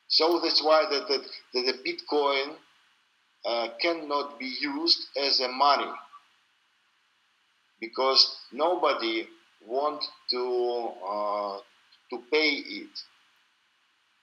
So 0.08 0.40
that's 0.44 0.64
why 0.64 0.86
that 0.92 1.08
the, 1.08 1.26
the, 1.54 1.72
the 1.72 1.78
Bitcoin 1.84 2.56
uh, 3.46 3.70
cannot 3.82 4.38
be 4.40 4.54
used 4.62 5.08
as 5.18 5.40
a 5.40 5.48
money 5.48 5.92
because 7.80 8.38
nobody 8.52 9.28
want 9.66 10.04
to 10.30 10.90
uh, 11.08 11.58
to 12.10 12.24
pay 12.32 12.50
it. 12.52 12.90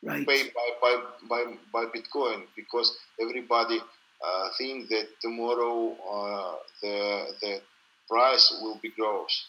Right. 0.02 0.26
Pay 0.26 0.44
by, 0.44 0.70
by, 0.80 0.96
by, 1.28 1.44
by 1.72 1.84
Bitcoin 1.84 2.44
because 2.56 2.96
everybody 3.20 3.78
uh, 4.24 4.48
think 4.56 4.88
that 4.88 5.08
tomorrow 5.20 5.94
uh, 6.10 6.54
the 6.80 7.34
the 7.40 7.60
price 8.08 8.58
will 8.62 8.78
be 8.82 8.90
gross. 8.90 9.46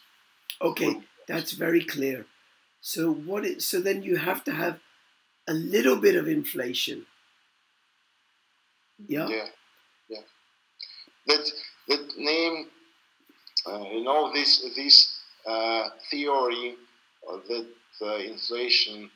Okay. 0.60 1.00
That's 1.26 1.52
very 1.52 1.82
clear. 1.82 2.26
So 2.80 3.12
what? 3.12 3.44
It, 3.44 3.62
so 3.62 3.80
then 3.80 4.02
you 4.02 4.16
have 4.16 4.44
to 4.44 4.52
have 4.52 4.78
a 5.48 5.54
little 5.54 5.96
bit 5.96 6.16
of 6.16 6.28
inflation. 6.28 7.06
Yeah. 9.06 9.28
Yeah. 9.28 9.46
Yeah. 10.08 10.24
That 11.28 11.50
that 11.88 12.18
name, 12.18 12.66
uh, 13.66 13.84
you 13.90 14.04
know, 14.04 14.32
this 14.32 14.62
this 14.76 15.18
uh, 15.46 15.88
theory 16.10 16.76
that 17.48 17.66
uh, 18.02 18.16
inflation. 18.16 19.10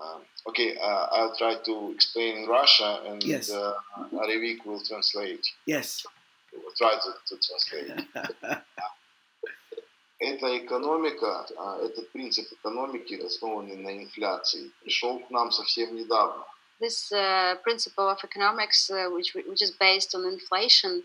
Um, 0.00 0.20
okay, 0.48 0.76
uh, 0.76 1.06
I'll 1.12 1.34
try 1.36 1.54
to 1.64 1.92
explain 1.94 2.38
in 2.38 2.48
Russia, 2.48 3.00
and 3.06 3.22
yes. 3.22 3.50
uh, 3.50 3.72
Arevik 4.12 4.64
will 4.66 4.82
translate. 4.82 5.46
Yes. 5.64 6.04
We'll 6.52 6.72
try 6.76 6.98
to, 7.02 7.10
to 7.28 7.36
translate. 7.46 8.06
Эта 10.18 10.56
экономика, 10.56 11.46
этот 11.82 12.10
принцип 12.10 12.50
экономики, 12.50 13.14
основанный 13.22 13.76
на 13.76 14.02
инфляции, 14.02 14.70
пришел 14.82 15.18
к 15.18 15.30
нам 15.30 15.52
совсем 15.52 15.94
недавно. 15.94 16.44
This 16.78 17.10
uh, 17.10 17.56
principle 17.62 18.08
of 18.08 18.22
economics, 18.22 18.90
uh, 18.90 19.08
which 19.10 19.34
which 19.34 19.62
is 19.62 19.70
based 19.70 20.14
on 20.14 20.26
inflation, 20.26 21.02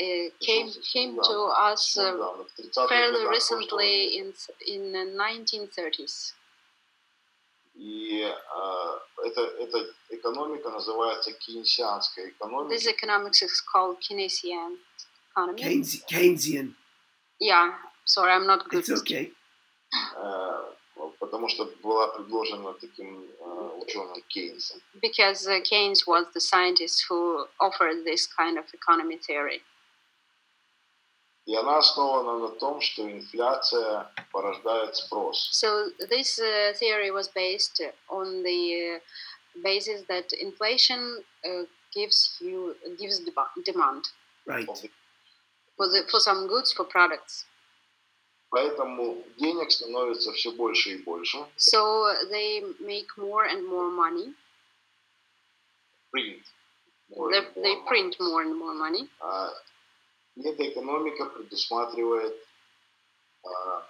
uh, 0.00 0.28
came 0.40 0.70
came 0.92 1.16
to 1.16 1.38
us 1.70 1.98
fairly 2.88 3.26
recently 3.26 4.18
in 4.18 4.32
in 4.66 4.92
the 4.92 5.04
1930s. 5.16 6.32
И 7.76 8.20
эта, 9.24 9.40
эта 9.40 9.94
экономика 10.10 10.70
называется 10.70 11.32
кейнсианская 11.32 12.28
экономика. 12.28 12.74
This 12.74 12.86
economics 12.86 13.42
is 13.42 13.60
called 13.60 13.98
Keynesian 14.00 14.78
economy. 15.30 15.62
Keynes, 15.62 16.04
Keynesian. 16.06 16.74
Yeah, 17.40 17.72
Sorry, 18.04 18.32
I'm 18.32 18.46
not 18.46 18.68
good. 18.68 18.80
It's 18.80 18.90
okay. 19.00 19.32
Потому 21.18 21.48
что 21.48 21.64
была 21.82 22.08
предложена 22.08 22.74
таким 22.74 23.26
ученым 23.80 24.22
Кейнсом. 24.28 24.80
Because 25.00 25.46
uh, 25.46 25.60
Keynes 25.60 26.06
was 26.06 26.26
the 26.34 26.40
scientist 26.40 27.04
who 27.08 27.46
offered 27.58 28.04
this 28.04 28.26
kind 28.26 28.58
of 28.58 28.64
economy 28.74 29.18
theory. 29.18 29.62
И 31.47 31.55
она 31.55 31.77
основана 31.77 32.39
на 32.39 32.49
том, 32.59 32.81
что 32.81 33.09
инфляция 33.09 34.11
порождает 34.33 34.95
спрос. 34.97 35.49
So 35.53 35.89
this 36.09 36.37
uh, 36.39 36.73
theory 36.77 37.09
was 37.09 37.29
based 37.29 37.79
on 38.09 38.43
the 38.43 38.97
uh, 38.97 38.99
basis 39.63 40.01
that 40.09 40.33
inflation 40.33 41.23
uh, 41.45 41.63
gives 41.93 42.37
you 42.41 42.75
gives 42.99 43.21
demand 43.65 44.03
Right. 44.45 44.67
for 45.77 45.87
the, 45.87 46.03
for 46.11 46.19
some 46.19 46.47
goods 46.47 46.73
for 46.73 46.83
products. 46.85 47.45
Поэтому 48.49 49.23
денег 49.37 49.71
становится 49.71 50.33
все 50.33 50.51
больше 50.51 50.91
и 50.95 50.97
больше. 51.03 51.37
So 51.57 52.13
they 52.29 52.61
make 52.81 53.07
more 53.17 53.45
and 53.45 53.65
more 53.65 53.89
money. 53.89 54.33
Print. 56.11 56.43
more 57.09 57.31
They, 57.31 57.37
and 57.39 57.55
more 57.55 57.63
they 57.63 57.75
money. 57.75 57.87
print 57.87 58.15
more 58.19 58.41
and 58.41 58.55
more 58.59 58.73
money. 58.73 59.09
А, 59.21 59.49
и 60.36 60.48
эта 60.48 60.68
экономика 60.68 61.26
предусматривает 61.26 62.34
а, 63.44 63.86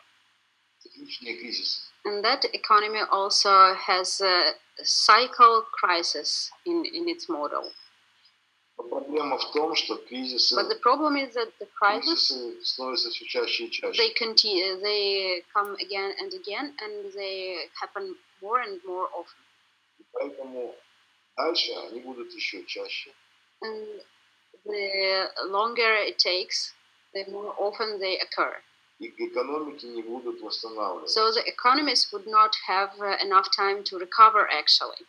цикличные 0.81 1.37
кризисы. 1.37 1.81
And 2.05 2.23
that 2.25 2.45
economy 2.53 3.01
also 3.11 3.75
has 3.75 4.21
a 4.21 4.55
cycle 4.83 5.63
crisis 5.73 6.51
in, 6.67 6.85
in 6.85 7.09
its 7.09 7.29
model. 7.29 7.71
Но 8.79 8.85
проблема 8.85 9.39
в 9.39 9.53
том, 9.53 9.75
что 9.77 9.97
кризисы, 9.97 10.57
But 10.57 10.69
the 10.69 10.81
problem 10.81 11.17
is 11.17 11.35
that 11.35 11.53
the 11.61 11.69
crisis 11.79 12.29
кризисы 12.31 12.65
становятся 12.65 13.11
все 13.11 13.25
чаще 13.27 13.65
и 13.67 13.71
чаще. 13.71 13.97
they 14.03 14.13
continue 14.15 14.81
they 14.81 15.45
come 15.53 15.77
again 15.77 16.13
and 16.19 16.33
again 16.35 16.75
and 16.83 17.13
they 17.13 17.69
happen 17.81 18.17
more 18.41 18.61
and 18.61 18.81
more 18.85 19.09
often. 19.13 19.39
Поэтому 20.13 20.75
дальше 21.37 21.73
они 21.73 22.01
будут 22.01 22.33
еще 22.33 22.65
чаще. 22.65 23.13
And 23.63 24.03
the 24.65 25.29
longer 25.49 25.95
it 26.07 26.19
takes, 26.19 26.73
the 27.15 27.25
more 27.31 27.55
often 27.59 27.99
they 28.01 28.19
occur. 28.21 28.57
И 29.01 29.09
экономики 29.19 29.85
не 29.87 30.03
будут 30.03 30.41
восстанавливаться. 30.41 31.19
So 31.19 31.33
the 31.33 31.47
economists 31.49 32.13
would 32.13 32.27
not 32.27 32.55
have 32.69 32.91
uh, 33.01 33.17
enough 33.21 33.49
time 33.51 33.83
to 33.85 33.99
recover 33.99 34.49
actually 34.51 35.05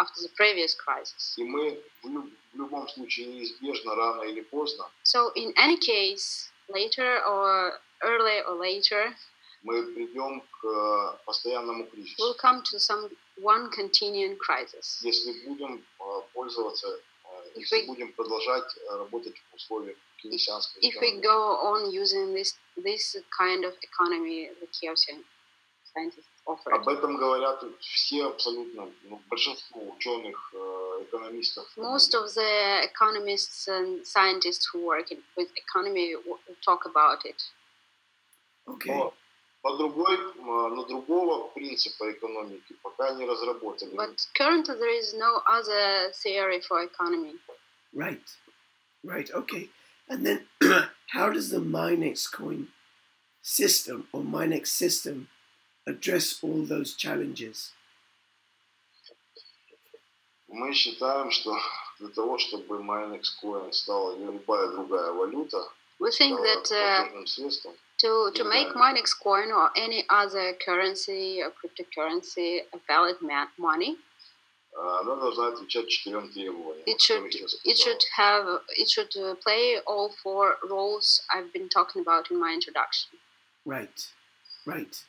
after 0.00 0.22
the 0.22 0.30
previous 0.36 0.74
crisis. 0.74 1.34
И 1.36 1.44
мы 1.44 1.78
в, 2.02 2.06
лю- 2.08 2.30
в 2.52 2.56
любом 2.56 2.88
случае 2.88 3.26
неизбежно, 3.26 3.94
рано 3.94 4.22
или 4.22 4.40
поздно, 4.40 4.86
So 5.04 5.30
in 5.34 5.52
any 5.56 5.76
case, 5.76 6.50
later 6.68 7.20
or 7.26 7.78
early 8.02 8.40
or 8.48 8.54
later, 8.56 9.14
мы 9.62 9.82
придем 9.94 10.40
к 10.40 10.64
э, 10.66 11.18
постоянному 11.26 11.86
кризису. 11.86 12.22
we'll 12.22 12.34
come 12.34 12.62
to 12.62 12.78
some 12.78 13.10
one 13.42 13.70
continuing 13.70 14.36
crisis. 14.38 15.00
Если 15.02 15.32
будем 15.46 15.84
э, 16.00 16.20
пользоваться, 16.32 16.88
э, 16.88 17.00
If 17.59 17.71
если 17.71 17.81
we- 17.81 17.87
будем 17.87 18.13
продолжать 18.13 18.77
э, 18.77 18.97
работать 18.97 19.35
в 19.51 19.55
условиях 19.55 19.97
кейнсианской 20.17 20.81
If 20.81 20.99
we 21.01 21.21
go 21.21 21.59
on 21.61 21.91
using 21.91 22.33
this 22.33 22.57
this 22.77 23.15
kind 23.37 23.63
of 23.65 23.73
economy 23.81 24.49
the 24.61 24.67
Keynesian 24.67 25.23
scientists 25.93 26.27
offered. 26.45 26.73
Об 26.73 26.87
этом 26.87 27.17
говорят 27.17 27.63
все 27.79 28.25
абсолютно, 28.27 28.91
ну, 29.03 29.21
большинство 29.29 29.81
ученых, 29.95 30.51
э, 30.53 31.03
экономистов. 31.03 31.67
Most 31.77 32.13
of 32.13 32.27
the 32.35 32.83
economists 32.83 33.67
and 33.67 34.05
scientists 34.05 34.65
who 34.71 34.79
work 34.85 35.11
in, 35.11 35.21
with 35.35 35.49
economy 35.55 36.13
w- 36.13 36.39
talk 36.61 36.85
about 36.85 37.25
it. 37.25 37.41
Okay. 38.67 38.89
Но 38.95 39.13
по 39.62 39.76
другой, 39.76 40.16
м, 40.36 40.76
на 40.76 40.84
другого 40.84 41.48
принципа 41.48 42.12
экономики 42.12 42.74
пока 42.82 43.14
не 43.14 43.24
разработали. 43.24 43.94
But 43.94 44.18
currently 44.38 44.76
there 44.78 44.98
is 44.98 45.14
no 45.14 45.42
other 45.46 46.12
theory 46.12 46.60
for 46.60 46.82
economy. 46.82 47.38
Right. 47.92 48.28
Right. 49.02 49.30
Okay. 49.30 49.70
And 50.08 50.24
then 50.26 50.46
how 51.08 51.30
does 51.30 51.50
the 51.50 51.60
Minex 51.60 52.30
coin 52.30 52.68
system 53.42 54.06
or 54.12 54.22
Minex 54.22 54.66
system 54.66 55.28
address 55.86 56.38
all 56.42 56.64
those 56.64 56.94
challenges? 56.94 57.72
Мы 60.48 60.72
считаем, 60.72 61.30
что 61.32 61.58
для 61.98 62.08
того, 62.08 62.38
чтобы 62.38 62.78
Minex 62.80 63.22
Coin 63.42 63.72
стала 63.72 64.14
или 64.16 64.24
любая 64.24 64.68
другая 64.68 65.10
валюта, 65.12 65.68
We 65.98 66.10
think 66.10 66.38
стала 66.38 66.46
that 66.46 66.70
uh, 66.70 67.00
платежным 67.02 67.26
средством, 67.26 67.74
to, 67.99 68.31
to 68.35 68.43
make 68.43 68.67
Minex 68.69 69.11
coin 69.21 69.51
or 69.51 69.69
any 69.75 70.05
other 70.09 70.53
currency 70.65 71.41
or 71.41 71.51
cryptocurrency 71.51 72.59
a 72.73 72.79
valid 72.87 73.17
money, 73.57 73.97
it 76.87 77.01
should 77.01 77.23
it 77.65 77.77
should 77.77 78.03
have 78.15 78.45
it 78.77 78.89
should 78.89 79.15
uh, 79.17 79.35
play 79.43 79.77
all 79.85 80.13
four 80.23 80.55
roles 80.69 81.21
I've 81.33 81.51
been 81.51 81.67
talking 81.69 82.01
about 82.01 82.31
in 82.31 82.39
my 82.39 82.53
introduction. 82.53 83.09
Right, 83.65 84.07
right, 84.65 85.03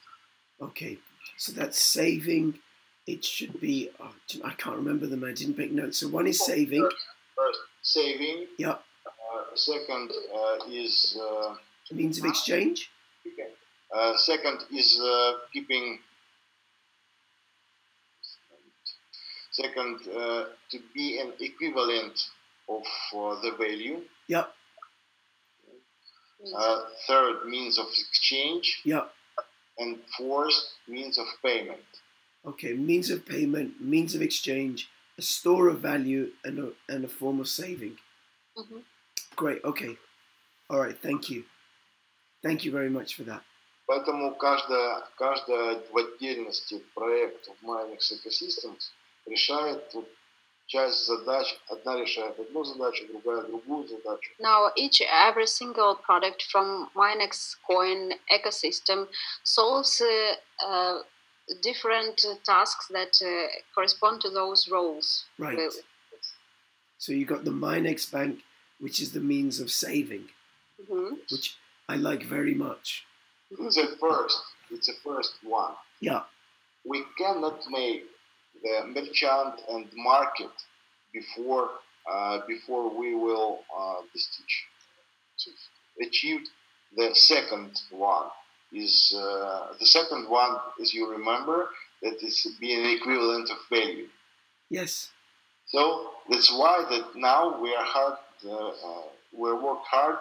okay. 0.61 0.99
So 1.37 1.53
that's 1.53 1.81
saving. 1.83 2.59
It 3.07 3.25
should 3.25 3.61
be. 3.61 3.91
Oh, 4.01 4.13
I 4.45 4.51
can't 4.55 4.77
remember 4.77 5.07
them. 5.07 5.25
I 5.25 5.33
didn't 5.33 5.59
make 5.59 5.73
notes. 5.73 5.99
So 5.99 6.09
one 6.09 6.27
is 6.27 6.45
saving. 6.45 6.89
First, 7.37 7.59
saving. 7.83 8.47
Yeah. 8.59 8.77
Uh, 9.07 9.55
second 9.55 10.11
uh, 10.35 10.57
is. 10.69 11.19
Uh, 11.21 11.55
Means 11.91 12.19
of 12.19 12.25
exchange. 12.27 12.91
uh, 13.95 14.17
second 14.17 14.61
is 14.73 15.01
uh, 15.01 15.33
keeping. 15.53 15.99
Second, 19.53 19.99
uh, 20.17 20.45
to 20.71 20.79
be 20.95 21.19
an 21.19 21.33
equivalent 21.41 22.29
of 22.69 22.83
uh, 23.15 23.41
the 23.43 23.51
value. 23.59 24.01
Yeah. 24.29 24.45
Uh, 26.57 26.83
third, 27.07 27.47
means 27.47 27.77
of 27.79 27.87
exchange, 28.09 28.81
Yeah. 28.85 29.07
and 29.79 29.99
fourth, 30.17 30.55
means 30.89 31.19
of 31.19 31.27
payment. 31.45 31.85
Okay. 32.47 32.73
Means 32.73 33.11
of 33.11 33.27
payment. 33.27 33.81
Means 33.81 34.15
of 34.15 34.23
exchange. 34.23 34.89
A 35.19 35.23
store 35.23 35.69
of 35.69 35.81
value 35.81 36.31
and 36.45 36.59
a, 36.59 36.73
and 36.89 37.05
a 37.05 37.09
form 37.09 37.41
of 37.41 37.49
saving. 37.49 37.99
Mhm. 38.57 38.83
Great. 39.37 39.63
Okay. 39.65 39.99
All 40.71 40.79
right. 40.81 40.97
Thank 41.03 41.29
you. 41.29 41.45
Thank 42.42 42.64
you 42.64 42.72
very 42.72 42.90
much 42.90 43.16
for 43.16 43.24
that. 43.24 43.42
Поэтому 43.88 44.36
каждая, 44.36 45.08
каждая 45.16 45.84
в 45.92 45.98
отдельности 45.98 46.84
проект 46.96 47.48
в 47.48 47.66
Minex 47.66 48.12
Ecosystems 48.12 48.92
решает 49.26 49.94
вот 49.94 50.08
часть 50.68 51.06
задач. 51.06 51.56
Одна 51.68 51.96
решает 51.98 52.40
одну 52.40 52.64
задачу, 52.64 53.06
другая 53.08 53.44
другую 53.44 53.88
задачу. 53.88 54.32
Now 54.40 54.72
each 54.76 55.02
every 55.02 55.46
single 55.46 55.96
product 55.96 56.44
from 56.52 56.90
Minex 56.96 57.56
coin 57.68 58.14
ecosystem 58.32 59.08
solves 59.44 60.02
uh, 60.02 60.36
uh, 60.68 61.04
different 61.62 62.26
uh, 62.26 62.36
tasks 62.44 62.88
that 62.88 63.22
uh, 63.22 63.48
correspond 63.76 64.22
to 64.22 64.30
those 64.32 64.68
roles. 64.68 65.26
Right. 65.38 65.60
Uh, 65.60 65.70
So 66.98 67.12
you 67.12 67.26
got 67.26 67.44
the 67.44 67.52
Minex 67.52 68.10
Bank, 68.12 68.40
which 68.80 69.00
is 69.00 69.12
the 69.12 69.20
means 69.20 69.60
of 69.60 69.70
saving, 69.70 70.30
mhm. 70.90 71.20
which 71.30 71.58
I 71.91 71.97
like 71.97 72.23
very 72.23 72.55
much. 72.55 73.05
It's 73.51 73.77
a 73.77 73.89
first. 73.97 74.41
It's 74.71 74.89
a 74.89 74.97
first 75.05 75.35
one. 75.43 75.75
Yeah. 75.99 76.23
We 76.85 77.03
cannot 77.19 77.59
make 77.69 78.05
the 78.63 78.77
merchant 78.87 79.55
and 79.69 79.87
market 79.97 80.55
before 81.13 81.69
uh, 82.11 82.39
before 82.47 82.87
we 83.01 83.15
will 83.15 83.61
uh, 83.77 84.03
achieved 86.07 86.49
the 86.97 87.15
second 87.15 87.73
one 87.91 88.27
is 88.73 88.95
uh, 89.17 89.73
the 89.81 89.87
second 89.87 90.29
one 90.29 90.57
as 90.81 90.95
you 90.95 91.11
remember 91.11 91.69
that 92.03 92.23
is 92.23 92.47
being 92.61 92.85
equivalent 92.97 93.51
of 93.51 93.59
value 93.69 94.09
Yes. 94.71 95.11
so 95.67 96.11
that's 96.31 96.51
why 96.53 96.85
that 96.91 97.17
now 97.17 97.61
we 97.61 97.75
are 97.75 97.85
hard 97.97 98.19
uh, 98.45 98.69
uh, 98.69 99.03
we 99.33 99.53
work 99.53 99.83
hard 99.91 100.19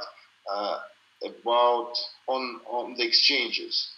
uh, 0.51 0.79
about 1.23 1.95
on 2.27 2.61
on 2.65 2.95
the 2.95 3.03
exchanges 3.03 3.89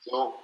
so 0.00 0.34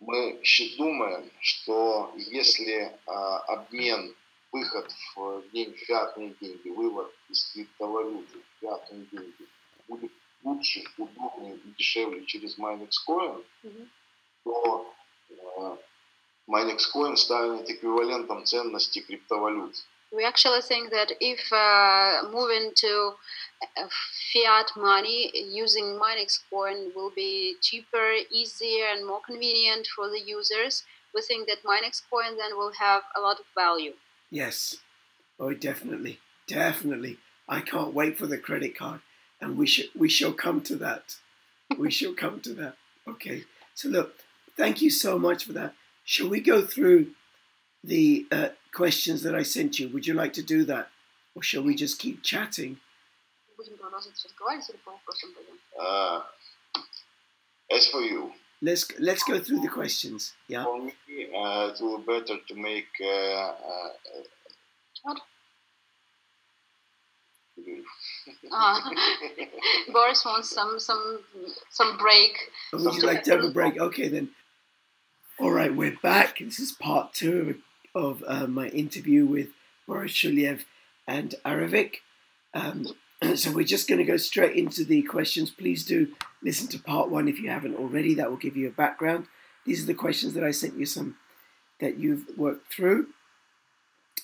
мы 0.00 0.40
думаем, 0.78 1.30
что 1.40 2.10
если 2.16 2.90
а, 3.06 3.38
обмен, 3.40 4.14
выход 4.50 4.90
в 5.14 5.42
день 5.52 5.74
фиатные 5.74 6.34
деньги, 6.40 6.68
вывод 6.70 7.12
из 7.28 7.52
криптовалюты 7.52 8.38
в 8.38 8.60
фиатные 8.60 9.06
деньги 9.12 9.46
будет 9.88 10.12
лучше, 10.42 10.84
удобнее 10.96 11.56
и 11.56 11.68
дешевле 11.76 12.24
через 12.24 12.58
Minex 12.58 12.92
Coin, 13.06 13.44
Мгм. 13.62 13.90
то 14.44 14.94
э, 15.28 15.76
Minex 16.48 16.78
Coin 16.94 17.16
станет 17.16 17.68
эквивалентом 17.68 18.44
ценности 18.46 19.00
криптовалют. 19.00 19.76
We 20.12 20.24
actually 20.24 20.62
think 20.62 20.90
that 20.90 21.12
if 21.20 21.52
uh, 21.52 22.28
moving 22.30 22.72
to 22.76 23.12
uh, 23.76 23.88
fiat 24.32 24.70
money 24.76 25.30
using 25.34 25.98
Minex 26.02 26.40
coin 26.50 26.90
will 26.96 27.10
be 27.14 27.56
cheaper, 27.62 28.12
easier, 28.30 28.86
and 28.92 29.06
more 29.06 29.20
convenient 29.24 29.86
for 29.94 30.08
the 30.08 30.20
users, 30.20 30.82
we 31.14 31.22
think 31.22 31.48
that 31.48 31.62
Minex 31.64 32.02
coin 32.10 32.36
then 32.36 32.56
will 32.56 32.72
have 32.78 33.02
a 33.16 33.20
lot 33.20 33.38
of 33.38 33.46
value. 33.54 33.92
Yes. 34.30 34.76
Oh, 35.38 35.54
definitely. 35.54 36.18
Definitely. 36.46 37.18
I 37.48 37.60
can't 37.60 37.94
wait 37.94 38.18
for 38.18 38.26
the 38.26 38.38
credit 38.38 38.76
card. 38.76 39.00
and 39.40 39.56
we 39.56 39.66
shall 39.66 39.86
we 39.96 40.08
shall 40.08 40.32
come 40.32 40.60
to 40.62 40.76
that. 40.76 41.16
We 41.78 41.90
shall 41.98 42.14
come 42.14 42.40
to 42.40 42.52
that. 42.54 42.74
Okay. 43.08 43.44
So 43.74 43.88
look, 43.88 44.14
thank 44.56 44.82
you 44.82 44.90
so 44.90 45.18
much 45.18 45.44
for 45.46 45.52
that. 45.54 45.74
Shall 46.04 46.28
we 46.28 46.40
go 46.40 46.62
through 46.62 47.12
the 47.83 48.25
uh, 48.31 48.49
questions 48.73 49.21
that 49.23 49.35
I 49.35 49.43
sent 49.43 49.79
you? 49.79 49.89
Would 49.89 50.07
you 50.07 50.13
like 50.13 50.33
to 50.33 50.43
do 50.43 50.63
that, 50.65 50.89
or 51.35 51.43
shall 51.43 51.63
we 51.63 51.75
just 51.75 51.99
keep 51.99 52.23
chatting? 52.23 52.77
Будем 53.57 53.77
продолжать 53.77 54.13
разговаривать 54.23 54.69
или 54.69 54.77
по 54.83 54.91
вопросам 54.91 55.33
пойдем? 55.33 55.57
Uh, 55.79 56.21
as 57.71 57.87
for 57.87 58.01
you, 58.01 58.31
Let's 58.61 58.87
let's 58.99 59.23
go 59.23 59.37
through 59.39 59.61
the 59.61 59.67
questions. 59.69 60.33
Yeah. 60.47 60.63
for 60.63 60.81
me, 60.81 60.93
uh, 61.35 61.71
it 61.73 61.81
will 61.81 61.97
be 61.99 62.05
better 62.05 62.37
to 62.47 62.55
make. 62.55 62.87
Uh, 63.01 63.51
uh, 63.71 63.89
What? 65.03 65.19
перерыв. 67.55 67.85
Ah, 68.51 68.91
Boris 69.93 70.25
wants 70.25 70.49
some 70.49 70.79
some 70.79 71.19
some 71.69 71.97
break. 71.97 72.51
Or 72.73 72.79
would 72.79 72.95
you 72.95 73.03
like 73.03 73.23
to 73.23 73.31
have 73.31 73.43
a 73.43 73.51
break? 73.51 73.79
Okay, 73.79 74.07
then. 74.07 74.29
All 75.39 75.51
right, 75.51 75.73
we're 75.75 75.97
back. 76.01 76.39
This 76.39 76.59
is 76.59 76.71
part 76.71 77.13
two 77.13 77.39
of 77.41 77.47
uh, 77.94 78.46
my 78.46 78.68
interview 78.68 79.26
with 79.26 79.48
Boris 79.86 80.12
Shulyaev 80.12 80.64
and 81.06 81.34
Aravik. 81.44 81.96
Um, 82.54 82.86
so 83.34 83.52
we're 83.52 83.64
just 83.64 83.88
going 83.88 83.98
to 83.98 84.04
go 84.04 84.16
straight 84.16 84.56
into 84.56 84.84
the 84.84 85.02
questions. 85.02 85.50
Please 85.50 85.84
do 85.84 86.08
listen 86.42 86.68
to 86.68 86.78
part 86.78 87.10
one 87.10 87.28
if 87.28 87.40
you 87.40 87.50
haven't 87.50 87.76
already. 87.76 88.14
That 88.14 88.30
will 88.30 88.36
give 88.36 88.56
you 88.56 88.68
a 88.68 88.72
background. 88.72 89.26
These 89.66 89.84
are 89.84 89.86
the 89.86 89.94
questions 89.94 90.34
that 90.34 90.44
I 90.44 90.52
sent 90.52 90.78
you 90.78 90.86
some 90.86 91.16
that 91.80 91.98
you've 91.98 92.26
worked 92.36 92.72
through. 92.72 93.08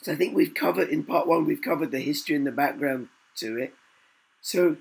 So 0.03 0.13
I 0.13 0.17
think 0.17 0.35
we've 0.35 0.55
covered 0.55 0.89
in 0.89 1.05
part 1.05 1.27
one. 1.27 1.47
We've 1.47 1.63
covered 1.63 1.91
the 1.91 2.01
history 2.01 2.37
and 2.37 2.47
the 2.47 2.53
background 2.53 3.09
to 3.37 3.59
it. 3.59 3.75
So 4.41 4.77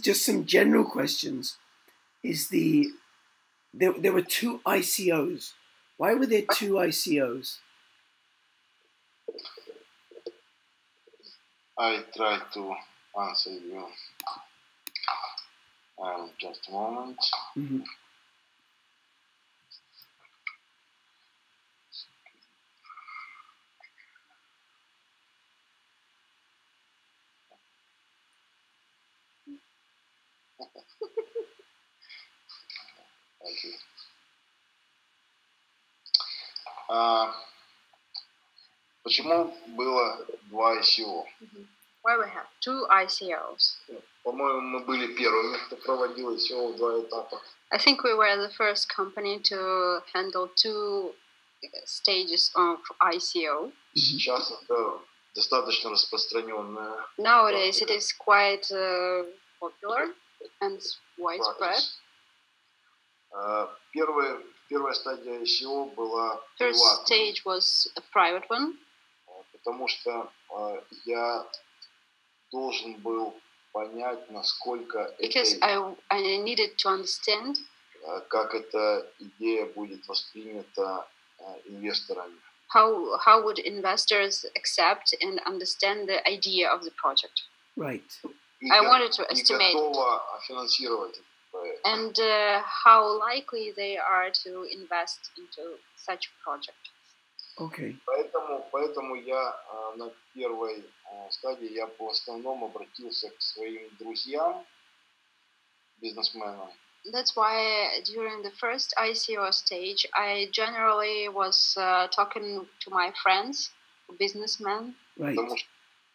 just 0.00 0.24
some 0.24 0.44
general 0.46 0.84
questions. 0.84 1.56
Is 2.22 2.48
the 2.48 2.88
there, 3.72 3.92
there 3.92 4.12
were 4.12 4.22
two 4.22 4.60
ICOs. 4.66 5.52
Why 5.96 6.14
were 6.14 6.26
there 6.26 6.44
two 6.54 6.74
ICOs? 6.74 7.58
I 11.78 12.04
try 12.16 12.38
to 12.54 12.74
answer 13.20 13.50
you. 13.50 13.86
Um, 16.02 16.30
just 16.40 16.68
a 16.68 16.72
moment. 16.72 17.18
Mhm. 17.56 17.84
Thank 33.42 33.64
you. 33.64 33.72
А, 36.88 37.34
почему 39.03 39.55
было 39.67 40.25
два 40.49 40.79
ICO? 40.79 41.25
Why 42.03 42.17
we 42.17 42.27
have 42.29 42.47
two 42.61 42.87
ICOs? 42.89 43.77
По-моему, 44.23 44.61
мы 44.61 44.79
были 44.85 45.13
первыми, 45.15 45.57
кто 45.65 45.75
проводил 45.77 46.33
ICO 46.35 46.73
в 46.73 46.77
два 46.77 46.99
этапа. 47.01 47.41
I 47.71 47.77
think 47.77 48.03
we 48.03 48.13
were 48.15 48.35
the 48.37 48.49
first 48.57 48.87
company 48.89 49.39
to 49.43 50.01
handle 50.13 50.47
two 50.55 51.13
stages 51.85 52.51
of 52.55 52.79
ICO. 53.01 53.71
Сейчас 53.95 54.51
это 54.51 54.99
достаточно 55.35 55.91
распространенная 55.91 57.05
Nowadays, 57.17 57.81
it 57.81 57.89
is 57.91 58.11
quite 58.13 58.69
uh, 58.71 59.25
popular 59.59 60.13
and 60.61 60.79
widespread. 61.17 61.57
практика. 61.57 61.93
А, 63.31 63.69
Первая, 63.91 64.39
первая 64.69 64.93
стадия 64.93 65.39
ICO 65.41 65.93
была 65.95 66.41
First 66.59 66.79
приватной, 66.79 67.05
stage 67.05 67.45
was 67.45 67.87
a 67.95 68.01
private 68.13 68.47
one 68.49 68.73
а, 68.73 68.82
потому 69.63 69.87
что 69.87 70.31
а, 70.49 70.83
я 71.05 71.45
должен 72.51 72.95
был 73.01 73.33
понять, 73.71 74.29
насколько 74.31 75.15
because 75.21 75.55
это, 75.57 75.65
I, 75.65 75.95
I 76.09 76.37
needed 76.37 76.75
to 76.77 76.89
understand 76.89 77.57
а, 78.05 78.19
как 78.21 78.53
эта 78.55 79.11
идея 79.19 79.65
будет 79.67 80.07
воспринята 80.07 81.07
а, 81.39 81.57
инвесторами. 81.65 82.37
how 82.73 83.17
how 83.25 83.41
would 83.43 83.59
investors 83.59 84.45
accept 84.55 85.13
and 85.21 85.39
understand 85.45 86.07
the 86.07 86.19
idea 86.27 86.69
of 86.71 86.83
the 86.83 86.91
project. 86.91 87.43
Right. 87.75 88.09
И, 88.61 88.69
I 88.69 88.81
го- 88.81 88.87
wanted 88.89 89.11
to 89.13 89.23
и 89.23 89.33
estimate 89.33 89.73
готова 89.73 90.39
финансировать 90.47 91.15
этот 91.15 91.25
проект. 91.51 91.85
and 91.85 92.19
uh, 92.19 92.61
how 92.85 93.01
likely 93.19 93.71
they 93.75 93.97
are 93.97 94.29
to 94.43 94.63
invest 94.71 95.31
into 95.37 95.77
such 95.95 96.27
a 96.27 96.43
project. 96.43 96.89
Okay. 97.56 97.96
Поэтому, 98.06 98.68
поэтому 98.72 99.14
я 99.14 99.40
а, 99.68 99.94
на 99.96 100.10
первой 100.34 100.84
а, 101.04 101.30
стадии 101.30 101.72
я 101.72 101.86
в 101.86 102.02
основном 102.08 102.64
обратился 102.64 103.30
к 103.30 103.40
своим 103.40 103.88
друзьям, 103.98 104.64
бизнесменам, 106.00 106.70
That's 107.12 107.36
why 107.36 108.00
during 108.06 108.40
the 108.42 108.50
first 108.52 108.94
ICO 108.98 109.52
stage, 109.52 110.06
I 110.14 110.48
generally 110.52 111.28
was 111.28 111.76
uh, 111.76 112.08
talking 112.08 112.66
to 112.80 112.90
my 112.90 113.12
friends, 113.22 113.70
businessmen, 114.18 114.94
Right. 115.18 115.36
потому 115.36 115.56
что 115.56 115.68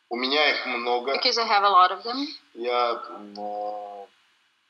у 0.10 0.16
меня 0.18 0.50
их 0.50 0.66
много. 0.66 1.14
because 1.14 1.38
I 1.38 1.46
have 1.46 1.64
a 1.64 1.70
lot 1.70 1.92
of 1.92 2.04
them. 2.04 2.28
Я 2.56 2.94
а, 3.38 4.08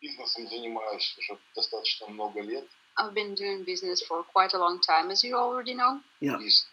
бизнесом 0.01 0.47
занимаюсь 0.49 1.15
уже 1.17 1.39
достаточно 1.55 2.07
много 2.07 2.41
лет. 2.41 2.67
I've 2.96 3.12
been 3.14 3.34
doing 3.34 3.64
business 3.64 4.02
for 4.06 4.22
quite 4.32 4.54
a 4.54 4.58
long 4.58 4.80
time, 4.80 5.10
as 5.10 5.24
you 5.24 5.36
already 5.36 5.74
know. 5.74 6.00
Yeah. 6.20 6.38
И, 6.40 6.48
с- 6.48 6.66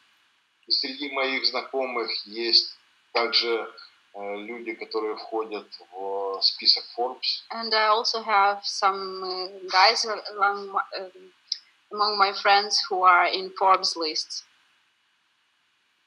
и 0.68 0.72
среди 0.72 1.12
моих 1.12 1.46
знакомых 1.46 2.10
есть 2.26 2.76
также 3.14 3.68
э, 4.14 4.36
люди, 4.38 4.74
которые 4.74 5.16
входят 5.18 5.68
в 5.92 6.40
список 6.42 6.84
Forbes. 6.96 7.44
And 7.52 7.74
I 7.74 7.88
also 7.88 8.22
have 8.22 8.60
some 8.64 9.24
uh, 9.24 9.48
guys 9.72 10.06
along, 10.34 10.70
my- 10.72 10.84
um, 11.00 11.32
among 11.92 12.18
my 12.18 12.34
friends 12.34 12.80
who 12.90 13.04
are 13.04 13.26
in 13.28 13.52
Forbes 13.58 13.96
lists. 13.96 14.44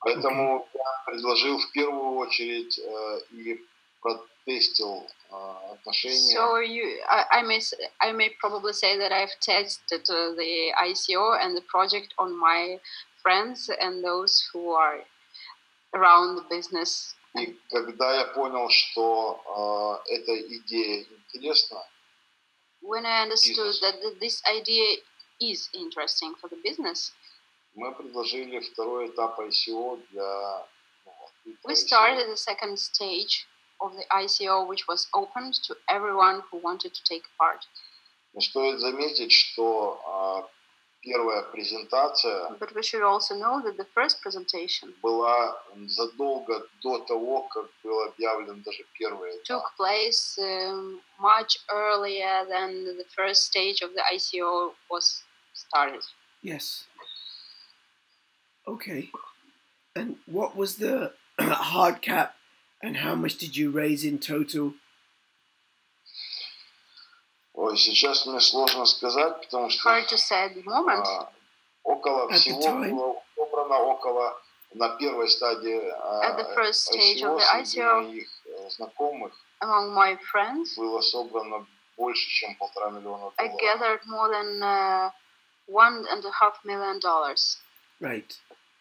Поэтому 0.00 0.68
я 0.74 1.02
предложил 1.06 1.58
в 1.58 1.70
первую 1.72 2.16
очередь 2.18 2.78
э, 2.78 3.20
и 3.32 3.64
протестил 4.00 5.08
э, 5.30 5.72
отношения 5.72 6.32
So 6.34 6.58
you, 6.60 7.00
I, 7.08 7.40
I 7.40 7.42
may, 7.42 7.56
s- 7.58 7.74
I 8.00 8.12
may 8.12 8.30
probably 8.40 8.72
say 8.72 8.96
that 8.98 9.12
I've 9.12 9.34
tested 9.40 10.08
uh, 10.10 10.34
the 10.34 10.72
ICO 10.82 11.38
and 11.40 11.56
the 11.56 11.62
project 11.62 12.14
on 12.18 12.36
my 12.38 12.78
friends 13.22 13.70
and 13.80 14.02
those 14.04 14.42
who 14.52 14.72
are 14.72 15.00
around 15.94 16.36
the 16.36 16.44
business. 16.48 17.14
И 17.36 17.58
когда 17.70 18.14
я 18.20 18.24
понял, 18.26 18.68
что 18.70 20.02
э, 20.06 20.14
эта 20.14 20.40
идея 20.56 21.04
интересна, 21.32 21.82
When 22.82 23.06
I 23.06 23.22
understood 23.22 23.56
Business. 23.56 23.80
that 23.80 24.00
th- 24.02 24.18
this 24.20 24.42
idea 24.46 24.98
is 25.40 25.68
interesting 25.72 26.34
for 26.40 26.48
the 26.50 26.56
business, 26.62 27.12
мы 27.74 27.92
предложили 27.94 28.60
второй 28.60 29.08
этап 29.08 29.40
ICO 29.40 30.00
для 30.12 30.66
ну, 31.06 31.12
открытого 31.26 31.70
we 31.70 31.74
ICO. 31.74 31.76
started 31.76 32.28
the 32.28 32.36
second 32.36 32.76
stage 32.78 33.46
of 33.80 33.92
the 33.92 34.04
ICO, 34.12 34.66
which 34.66 34.86
was 34.88 35.06
opened 35.14 35.54
to 35.64 35.76
everyone 35.88 36.42
who 36.50 36.58
wanted 36.58 36.94
to 36.94 37.02
take 37.04 37.24
part. 37.38 37.66
Но 38.32 38.40
стоит 38.40 38.80
заметить, 38.80 39.30
что 39.30 40.00
а, 40.04 40.48
первая 41.04 41.42
презентация 41.42 42.50
But 42.58 42.74
we 42.74 42.82
should 42.82 43.02
also 43.02 43.36
know 43.36 43.60
that 43.62 43.76
the 43.76 43.86
first 43.94 44.20
presentation 44.22 44.92
была 45.02 45.56
задолго 45.86 46.66
до 46.82 46.98
того, 47.00 47.42
как 47.42 47.66
был 47.82 48.02
объявлен 48.08 48.62
даже 48.62 48.84
первый 48.98 49.30
этап. 49.36 49.46
took 49.46 49.76
place 49.76 50.38
um, 50.38 51.00
much 51.20 51.58
earlier 51.70 52.44
than 52.48 52.96
the 52.96 53.06
first 53.14 53.44
stage 53.44 53.82
of 53.82 53.92
the 53.94 54.02
ICO 54.12 54.72
was 54.90 55.22
started. 55.52 56.02
Yes. 56.42 56.86
Okay. 58.66 59.10
And 59.94 60.16
what 60.26 60.56
was 60.56 60.76
the 60.78 61.12
hard 61.38 62.02
cap 62.02 62.34
and 62.82 62.96
how 62.98 63.14
much 63.14 63.36
did 63.38 63.56
you 63.56 63.70
raise 63.70 64.04
in 64.04 64.18
total? 64.18 64.74
Ой, 67.54 67.76
сейчас 67.76 68.26
мне 68.26 68.40
сложно 68.40 68.84
сказать, 68.86 69.40
потому 69.42 69.70
что 69.70 69.88
Hard 69.88 70.08
to 70.08 70.16
say 70.16 70.46
at 70.48 70.54
the 70.54 70.64
moment. 70.64 71.04
а, 71.06 71.30
около 71.84 72.26
At 72.28 72.32
the 72.32 72.38
всего 72.38 72.60
time. 72.60 72.90
было 72.90 73.22
собрано 73.36 73.78
около 73.78 74.42
на 74.74 74.88
первой 74.96 75.28
стадии 75.28 75.88
а, 75.88 76.30
At 76.30 76.36
the 76.38 76.54
first 76.54 76.88
stage 76.90 77.22
ICO 77.22 77.36
of 77.36 77.38
the 77.38 77.64
среди 77.64 77.80
ICO. 77.80 78.02
моих 78.02 78.28
э, 78.46 78.70
знакомых 78.70 79.32
Among 79.62 79.94
my 79.94 80.18
friends, 80.32 80.76
было 80.76 81.00
собрано 81.00 81.66
больше, 81.96 82.28
чем 82.28 82.56
полтора 82.56 82.90
миллиона 82.90 83.30
I 83.38 83.46
долларов. 83.48 83.60
gathered 83.62 84.00
more 84.08 84.28
than 84.30 84.60
uh, 84.62 85.10
one 85.68 86.04
and 86.10 86.24
a 86.24 86.32
half 86.40 86.58
million 86.64 86.98
dollars. 86.98 87.58
Right. 88.00 88.36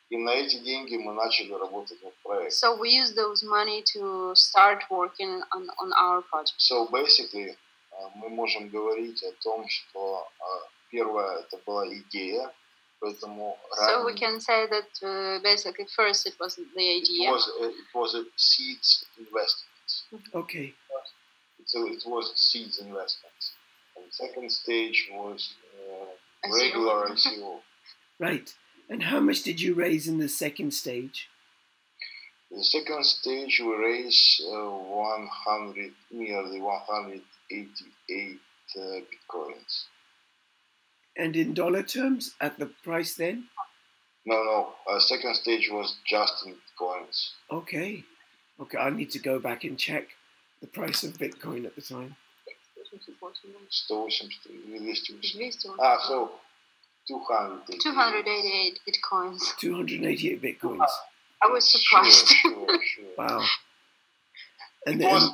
И 0.10 0.18
на 0.18 0.30
эти 0.32 0.58
деньги 0.60 0.96
мы 0.96 1.14
начали 1.14 1.54
работать 1.54 2.02
над 2.04 2.14
проектом. 2.22 2.52
So 2.52 2.78
we 2.78 2.90
used 2.90 3.16
those 3.16 3.44
money 3.44 3.82
to 3.94 4.36
start 4.36 4.84
working 4.90 5.42
on, 5.56 5.68
on 5.80 5.92
our 5.94 6.22
project. 6.22 6.56
So 6.58 6.88
basically, 6.88 7.50
uh, 7.50 8.10
мы 8.16 8.30
можем 8.30 8.70
говорить 8.70 9.24
о 9.24 9.32
том, 9.42 9.68
что 9.68 10.28
uh, 10.40 10.68
первое 10.92 11.40
это 11.40 11.58
была 11.66 11.88
идея, 11.88 12.54
поэтому 13.00 13.58
So 13.76 14.06
we 14.06 14.14
ранее 14.14 14.20
can 14.20 14.40
say 14.40 14.68
that 14.68 14.90
uh, 15.02 15.40
basically 15.42 15.88
first 15.96 16.28
it 16.28 16.36
was 16.40 16.56
the 16.58 16.64
it 16.78 17.04
idea. 17.04 17.32
was 17.32 17.48
a, 17.60 17.70
it 17.70 17.90
was 17.96 18.14
a 18.14 18.24
seeds 18.36 19.06
investment. 19.18 20.30
Okay. 20.36 20.76
So 21.66 21.88
it 21.88 22.04
was 22.06 22.34
seeds 22.36 22.78
investment. 22.80 23.40
And 23.96 24.06
second 24.12 24.52
stage 24.52 25.10
was 25.12 25.56
uh, 25.74 26.48
ICO. 26.48 26.60
regular 26.62 27.08
ICO. 27.10 27.60
Right. 28.20 28.54
And 28.89 29.03
how 29.03 29.21
much 29.21 29.43
did 29.43 29.61
you 29.61 29.75
raise 29.75 30.09
in 30.09 30.19
the 30.19 30.29
second 30.29 30.73
stage? 30.73 31.29
In 32.51 32.59
the 32.59 32.65
second 32.65 33.05
stage, 33.05 33.61
we 33.63 33.75
raised 33.75 34.43
uh, 34.51 34.71
100, 34.71 35.93
nearly 36.11 36.61
188 36.61 38.39
uh, 38.77 38.81
bitcoins. 38.81 39.85
And 41.17 41.37
in 41.37 41.53
dollar 41.53 41.83
terms, 41.83 42.35
at 42.41 42.59
the 42.59 42.67
price 42.67 43.15
then? 43.15 43.45
No, 44.25 44.37
no. 44.37 44.73
Uh, 44.91 45.01
second 45.01 45.35
stage 45.35 45.69
was 45.71 45.97
just 46.07 46.47
in 46.47 46.55
bitcoins. 46.55 47.33
Okay. 47.51 48.05
Okay, 48.61 48.79
I 48.79 48.91
need 48.91 49.11
to 49.11 49.19
go 49.19 49.39
back 49.39 49.65
and 49.65 49.79
check 49.79 50.09
the 50.61 50.67
price 50.67 51.05
of 51.05 51.19
bitcoin 51.19 51.67
at 51.67 51.77
the 51.77 51.83
time. 51.83 52.17
188. 52.91 55.67
Ah, 55.79 55.99
so 56.09 56.33
200. 57.09 57.79
288 57.79 58.79
bitcoins. 58.87 59.57
288 59.59 60.39
Bitcoins. 60.41 60.91
I 61.43 61.47
was 61.49 61.69
surprised. 61.69 62.27
Sure, 62.29 62.67
sure, 62.69 62.81
sure. 62.83 63.05
Wow. 63.17 63.43
And 64.87 65.01
It 65.01 65.05
then, 65.05 65.31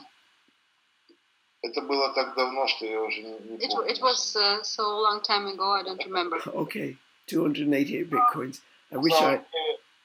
это 1.63 1.81
было 1.83 2.13
так 2.15 2.35
давно, 2.37 2.67
что 2.67 2.85
я 2.87 3.01
уже 3.03 3.23
не, 3.23 3.39
не 3.49 3.57
It, 3.67 3.71
помню. 3.71 3.91
it 3.91 4.01
was 4.03 4.37
uh, 4.37 4.63
so 4.63 4.83
long 5.01 5.21
time 5.23 5.47
ago, 5.47 5.73
I 5.73 5.83
don't 5.83 6.05
remember. 6.05 6.39
okay, 6.47 6.97
288 7.27 8.05
Bitcoins. 8.11 8.61
I 8.93 8.97
wish 8.99 9.15
I. 9.15 9.41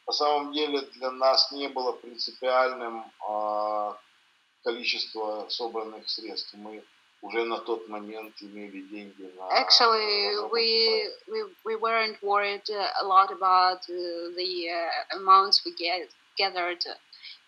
на 0.07 0.13
самом 0.13 0.53
деле 0.53 0.81
для 0.95 1.11
нас 1.11 1.51
не 1.51 1.67
было 1.67 1.91
принципиальным 1.91 3.03
а, 3.27 3.95
количество 4.63 5.45
собранных 5.49 6.09
средств. 6.09 6.53
Мы 6.55 6.81
уже 7.22 7.44
на 7.44 7.58
тот 7.58 7.88
момент 7.88 8.34
имели 8.42 8.82
деньги 8.82 9.22
на 9.36 9.42
Actually, 9.62 10.32
разработку 10.32 10.56
we 10.56 11.10
we, 11.32 11.40
we 11.64 11.76
weren't 11.76 12.18
worried 12.22 12.68
uh, 12.70 13.02
a 13.02 13.04
lot 13.06 13.30
about 13.30 13.80
uh, 13.88 13.94
the 14.36 14.68
uh, 14.70 15.16
amounts 15.18 15.64
we 15.64 15.72
get 15.74 16.08
gathered 16.36 16.82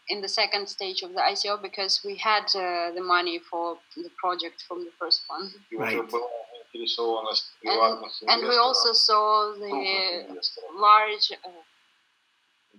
in 0.09 0.21
the 0.23 0.29
second 0.29 0.67
stage 0.69 1.03
of 1.03 1.13
the 1.15 1.21
ICO 1.33 1.61
because 1.61 2.01
we 2.05 2.15
had 2.17 2.45
uh, 2.55 2.93
the 2.95 3.03
money 3.03 3.39
for 3.51 3.77
the 3.97 4.11
project 4.23 4.63
from 4.69 4.79
the 4.85 4.93
first 4.99 5.23
one, 5.29 5.51
И 5.71 5.77
уже 5.77 5.97
Right. 5.97 6.11
была 6.11 6.29
заинтересованность 6.73 7.47
приватных 7.61 8.13
and 8.29 8.43
we 8.49 8.57
also 8.57 8.91
инвесторов, 8.91 8.97
saw 8.97 9.55
крупных 9.55 9.61
the 9.61 10.27
инвесторов, 10.31 10.71
large 10.79 11.33
uh, 11.45 11.63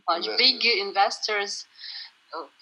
large 0.07 0.27
big 0.37 0.65
investors. 0.65 1.65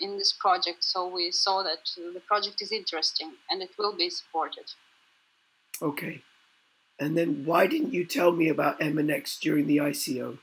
in 0.00 0.18
this 0.18 0.32
project. 0.32 0.84
So 0.84 1.06
we 1.06 1.30
saw 1.30 1.62
that 1.62 1.90
the 1.96 2.20
project 2.20 2.62
is 2.62 2.72
interesting 2.72 3.32
and 3.50 3.62
it 3.62 3.70
will 3.78 3.96
be 3.96 4.10
supported. 4.10 4.72
Okay. 5.80 6.22
And 6.98 7.16
then 7.16 7.44
why 7.44 7.66
didn't 7.66 7.94
you 7.94 8.04
tell 8.04 8.32
me 8.32 8.48
about 8.48 8.80
MNX 8.80 9.38
during 9.40 9.66
the 9.66 9.78
ICO? 9.78 10.38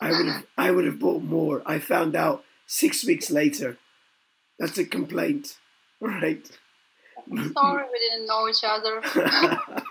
I 0.00 0.10
would 0.10 0.26
have 0.26 0.46
I 0.58 0.70
would 0.70 0.84
have 0.84 0.98
bought 0.98 1.22
more. 1.22 1.62
I 1.64 1.78
found 1.78 2.16
out 2.16 2.44
six 2.66 3.04
weeks 3.04 3.30
later. 3.30 3.78
That's 4.58 4.78
a 4.78 4.84
complaint. 4.84 5.58
All 6.00 6.08
right. 6.22 6.44
Sorry, 7.28 7.84
we 7.92 7.98
didn't 7.98 8.26
know 8.26 8.48
each 8.48 8.64
other. 8.64 9.00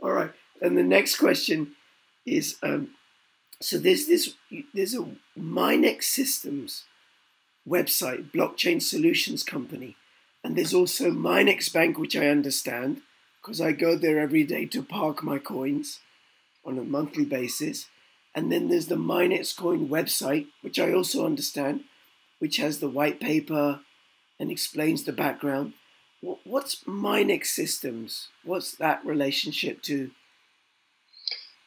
All 0.00 0.10
right. 0.10 0.32
And 0.60 0.76
the 0.76 0.82
next 0.82 1.16
question 1.16 1.76
is 2.26 2.56
um, 2.62 2.90
so 3.60 3.78
there's 3.78 4.06
this 4.06 4.34
there's 4.74 4.94
a 4.94 5.06
Minex 5.38 6.04
Systems 6.04 6.84
website, 7.68 8.30
blockchain 8.32 8.82
solutions 8.82 9.42
company, 9.42 9.96
and 10.44 10.56
there's 10.56 10.74
also 10.74 11.10
Minex 11.10 11.72
Bank, 11.72 11.98
which 11.98 12.16
I 12.16 12.28
understand 12.28 13.02
because 13.40 13.60
I 13.60 13.72
go 13.72 13.96
there 13.96 14.20
every 14.20 14.44
day 14.44 14.66
to 14.66 14.82
park 14.82 15.22
my 15.22 15.38
coins 15.38 16.00
on 16.64 16.78
a 16.78 16.84
monthly 16.84 17.24
basis. 17.24 17.86
And 18.34 18.50
then 18.50 18.68
there's 18.68 18.86
the 18.86 18.96
Minex 18.96 19.54
Coin 19.56 19.88
website, 19.88 20.46
which 20.62 20.78
I 20.78 20.92
also 20.92 21.26
understand, 21.26 21.84
which 22.38 22.56
has 22.56 22.78
the 22.78 22.88
white 22.88 23.20
paper 23.20 23.80
and 24.38 24.50
explains 24.50 25.04
the 25.04 25.12
background. 25.12 25.74
Wh- 26.20 26.44
What's 26.46 26.84
Minex 26.84 27.46
Systems? 27.46 28.28
What's 28.44 28.74
that 28.76 29.04
relationship 29.04 29.82
to? 29.82 30.12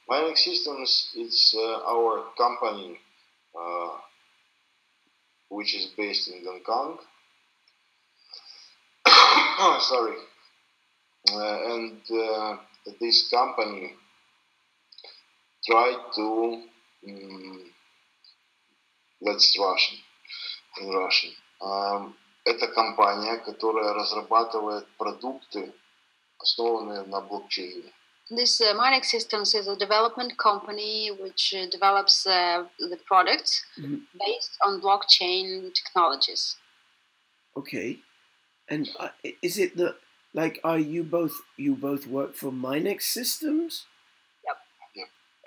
Minex 0.10 0.39
Systems 0.39 1.12
is 1.16 1.54
uh, 1.58 1.82
our 1.84 2.24
company, 2.38 3.00
uh, 3.60 3.98
which 5.56 5.74
is 5.74 5.86
based 5.97 6.28
in 6.28 6.43
Hong 6.45 6.62
Kong. 6.64 6.99
Sorry. 9.80 10.18
Uh, 11.32 11.74
and 11.74 12.01
uh, 12.12 12.58
this 12.99 13.30
company 13.30 13.93
tried 15.66 16.01
to, 16.14 16.62
mm, 17.08 17.62
that's 19.22 19.58
Russian, 19.58 19.97
in 20.82 20.89
Russian. 20.89 21.32
Um, 21.62 22.16
это 22.43 22.68
компания, 22.68 23.38
которая 23.38 23.93
разрабатывает 23.93 24.86
продукты, 24.97 25.74
основанные 26.38 27.03
на 27.03 27.22
блокчейне. 27.22 27.91
This 28.30 28.59
uh, 28.59 28.73
Minex 28.73 29.05
Systems 29.05 29.53
is 29.53 29.67
a 29.67 29.76
development 29.76 30.36
company 30.38 31.11
which 31.21 31.53
uh, 31.55 31.67
develops 31.69 32.26
uh, 32.26 32.65
the 32.80 32.97
products 33.05 33.63
Mhm. 33.78 34.01
based 34.19 34.57
on 34.65 34.82
blockchain 34.82 35.71
technologies. 35.73 36.57
Okay, 37.55 37.99
and 38.67 38.89
uh, 38.99 39.09
is 39.41 39.57
it 39.59 39.78
the 39.78 39.95
like? 40.34 40.59
Are 40.63 40.80
you 40.80 41.03
both 41.03 41.36
you 41.55 41.76
both 41.76 42.07
work 42.07 42.34
for 42.36 42.51
Minex 42.51 43.03
Systems? 43.03 43.86
Yep. 44.43 44.57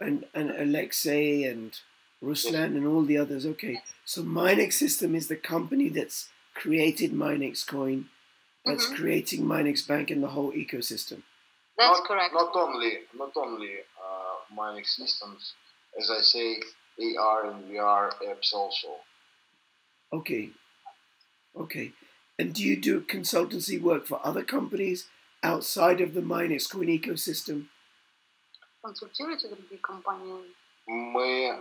And 0.00 0.26
and 0.32 0.50
Alexei 0.50 1.42
and 1.42 1.72
Ruslan 2.22 2.76
and 2.76 2.86
all 2.86 3.02
the 3.02 3.18
others. 3.18 3.44
Okay, 3.44 3.82
so 4.04 4.22
Minex 4.22 4.74
System 4.74 5.16
is 5.16 5.26
the 5.26 5.36
company 5.36 5.88
that's 5.88 6.28
created 6.54 7.10
Minex 7.12 7.66
Coin, 7.66 8.08
that's 8.64 8.86
Mhm. 8.86 8.96
creating 8.96 9.40
Minex 9.42 9.86
Bank 9.86 10.10
and 10.12 10.22
the 10.22 10.28
whole 10.36 10.52
ecosystem. 10.52 11.22
That's 11.78 12.00
not, 12.00 12.08
correct. 12.08 12.34
Not 12.34 12.54
only, 12.54 12.92
not 13.16 13.32
only 13.36 13.70
uh, 13.70 14.54
mining 14.54 14.84
systems, 14.84 15.54
as 15.98 16.10
I 16.10 16.22
say, 16.22 16.56
AR 17.18 17.50
and 17.50 17.70
VR 17.70 18.10
apps 18.26 18.52
also. 18.52 18.88
Okay, 20.12 20.50
okay. 21.56 21.92
And 22.38 22.52
do 22.52 22.62
you 22.62 22.76
do 22.76 23.00
consultancy 23.00 23.80
work 23.80 24.06
for 24.06 24.20
other 24.24 24.42
companies 24.42 25.08
outside 25.42 26.00
of 26.00 26.14
the 26.14 26.20
Minex 26.20 26.68
Coin 26.68 26.88
ecosystem? 26.88 27.68
Консультируете 28.82 29.48
другие 29.48 29.80
компании? 29.80 30.54
Мы 30.86 31.56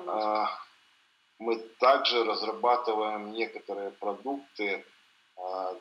мы 1.40 1.60
также 1.80 2.24
разрабатываем 2.24 3.34
некоторые 3.34 3.92
продукты 3.92 4.84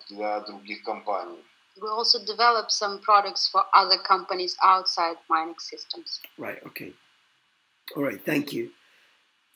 для 0.08 0.40
других 0.40 0.82
компаний. 0.82 1.42
We 1.80 1.88
also 1.88 2.24
develop 2.24 2.70
some 2.70 3.00
products 3.00 3.48
for 3.48 3.62
other 3.74 3.98
companies 3.98 4.56
outside 4.64 5.16
Minex 5.30 5.60
Systems. 5.62 6.20
Right. 6.38 6.58
Okay. 6.66 6.92
All 7.96 8.02
right. 8.02 8.20
Thank 8.24 8.52
you. 8.52 8.70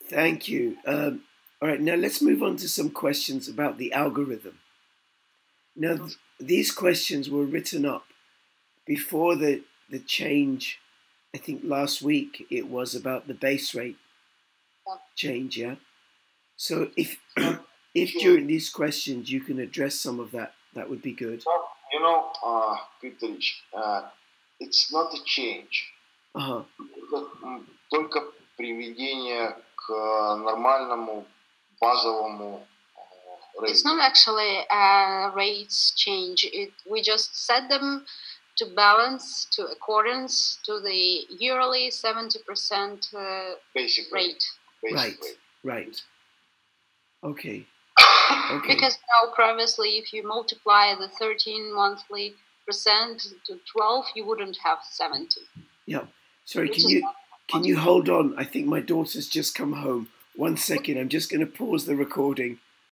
Thank 0.05 0.47
you. 0.47 0.77
Um, 0.85 1.23
all 1.61 1.67
right. 1.69 1.81
Now 1.81 1.95
let's 1.95 2.21
move 2.21 2.43
on 2.43 2.57
to 2.57 2.67
some 2.69 2.89
questions 2.89 3.47
about 3.47 3.77
the 3.77 3.93
algorithm. 3.93 4.59
Now 5.75 5.97
th- 5.97 6.17
these 6.39 6.71
questions 6.71 7.29
were 7.29 7.45
written 7.45 7.85
up 7.85 8.05
before 8.85 9.35
the 9.35 9.63
the 9.89 9.99
change. 9.99 10.79
I 11.33 11.37
think 11.37 11.61
last 11.63 12.01
week 12.01 12.45
it 12.49 12.67
was 12.67 12.93
about 12.93 13.27
the 13.27 13.33
base 13.33 13.73
rate 13.73 13.97
Yeah. 14.87 14.95
change. 15.15 15.57
Yeah. 15.57 15.75
So 16.57 16.91
if 16.95 17.17
if 17.95 18.13
during 18.19 18.47
these 18.47 18.69
questions 18.69 19.31
you 19.31 19.41
can 19.41 19.59
address 19.59 19.95
some 19.99 20.19
of 20.19 20.31
that, 20.31 20.53
that 20.73 20.89
would 20.89 21.01
be 21.01 21.13
good 21.13 21.43
You 21.92 22.00
know, 22.00 22.32
uh, 22.44 22.76
Petrich, 23.00 23.62
uh, 23.72 24.02
it's 24.60 24.92
not 24.92 25.12
a 25.14 25.18
change. 25.24 25.92
Uh 26.34 26.40
huh. 26.40 26.64
Это 26.78 27.28
м, 27.42 27.66
только 27.90 28.20
приведение 28.56 29.56
к 29.76 29.90
э, 29.90 30.36
нормальному 30.36 31.24
базовому 31.80 32.66
э, 32.96 33.66
It's 33.68 33.84
рейтингу. 33.84 33.96
not 33.96 34.00
actually 34.00 34.66
a 34.70 35.30
rates 35.34 35.92
change. 35.96 36.44
It 36.52 36.72
we 36.86 37.00
just 37.02 37.34
set 37.46 37.68
them 37.68 38.04
to 38.58 38.66
balance 38.74 39.46
to 39.56 39.62
accordance 39.68 40.58
to 40.64 40.80
the 40.80 41.26
yearly 41.38 41.90
seventy 41.90 42.38
percent 42.46 43.06
uh, 43.14 43.54
Basic 43.74 44.10
rate. 44.12 44.24
rate. 44.24 44.44
Basic 44.82 44.96
Right. 44.96 45.18
rate. 45.22 45.38
Right. 45.64 46.02
Okay. 47.22 47.66
Okay. 48.51 48.75
because 48.75 48.97
now 49.09 49.31
previously, 49.33 49.97
if 49.97 50.13
you 50.13 50.27
multiply 50.27 50.93
the 50.95 51.07
13 51.07 51.73
monthly 51.73 52.35
percent 52.65 53.27
to 53.45 53.59
12, 53.71 54.05
you 54.15 54.25
wouldn't 54.25 54.57
have 54.63 54.79
70. 54.89 55.41
Yeah. 55.85 56.05
Sorry, 56.45 56.69
can 56.69 56.87
you 56.89 57.07
can 57.47 57.63
you 57.63 57.77
hold 57.77 58.09
on? 58.09 58.33
I 58.37 58.43
think 58.43 58.67
my 58.67 58.79
daughter's 58.79 59.27
just 59.27 59.55
come 59.55 59.73
home. 59.73 60.07
One 60.35 60.57
second, 60.57 60.97
I'm 60.97 61.09
just 61.09 61.29
going 61.29 61.41
to 61.41 61.51
pause 61.51 61.85
the 61.85 61.95
recording. 61.95 62.59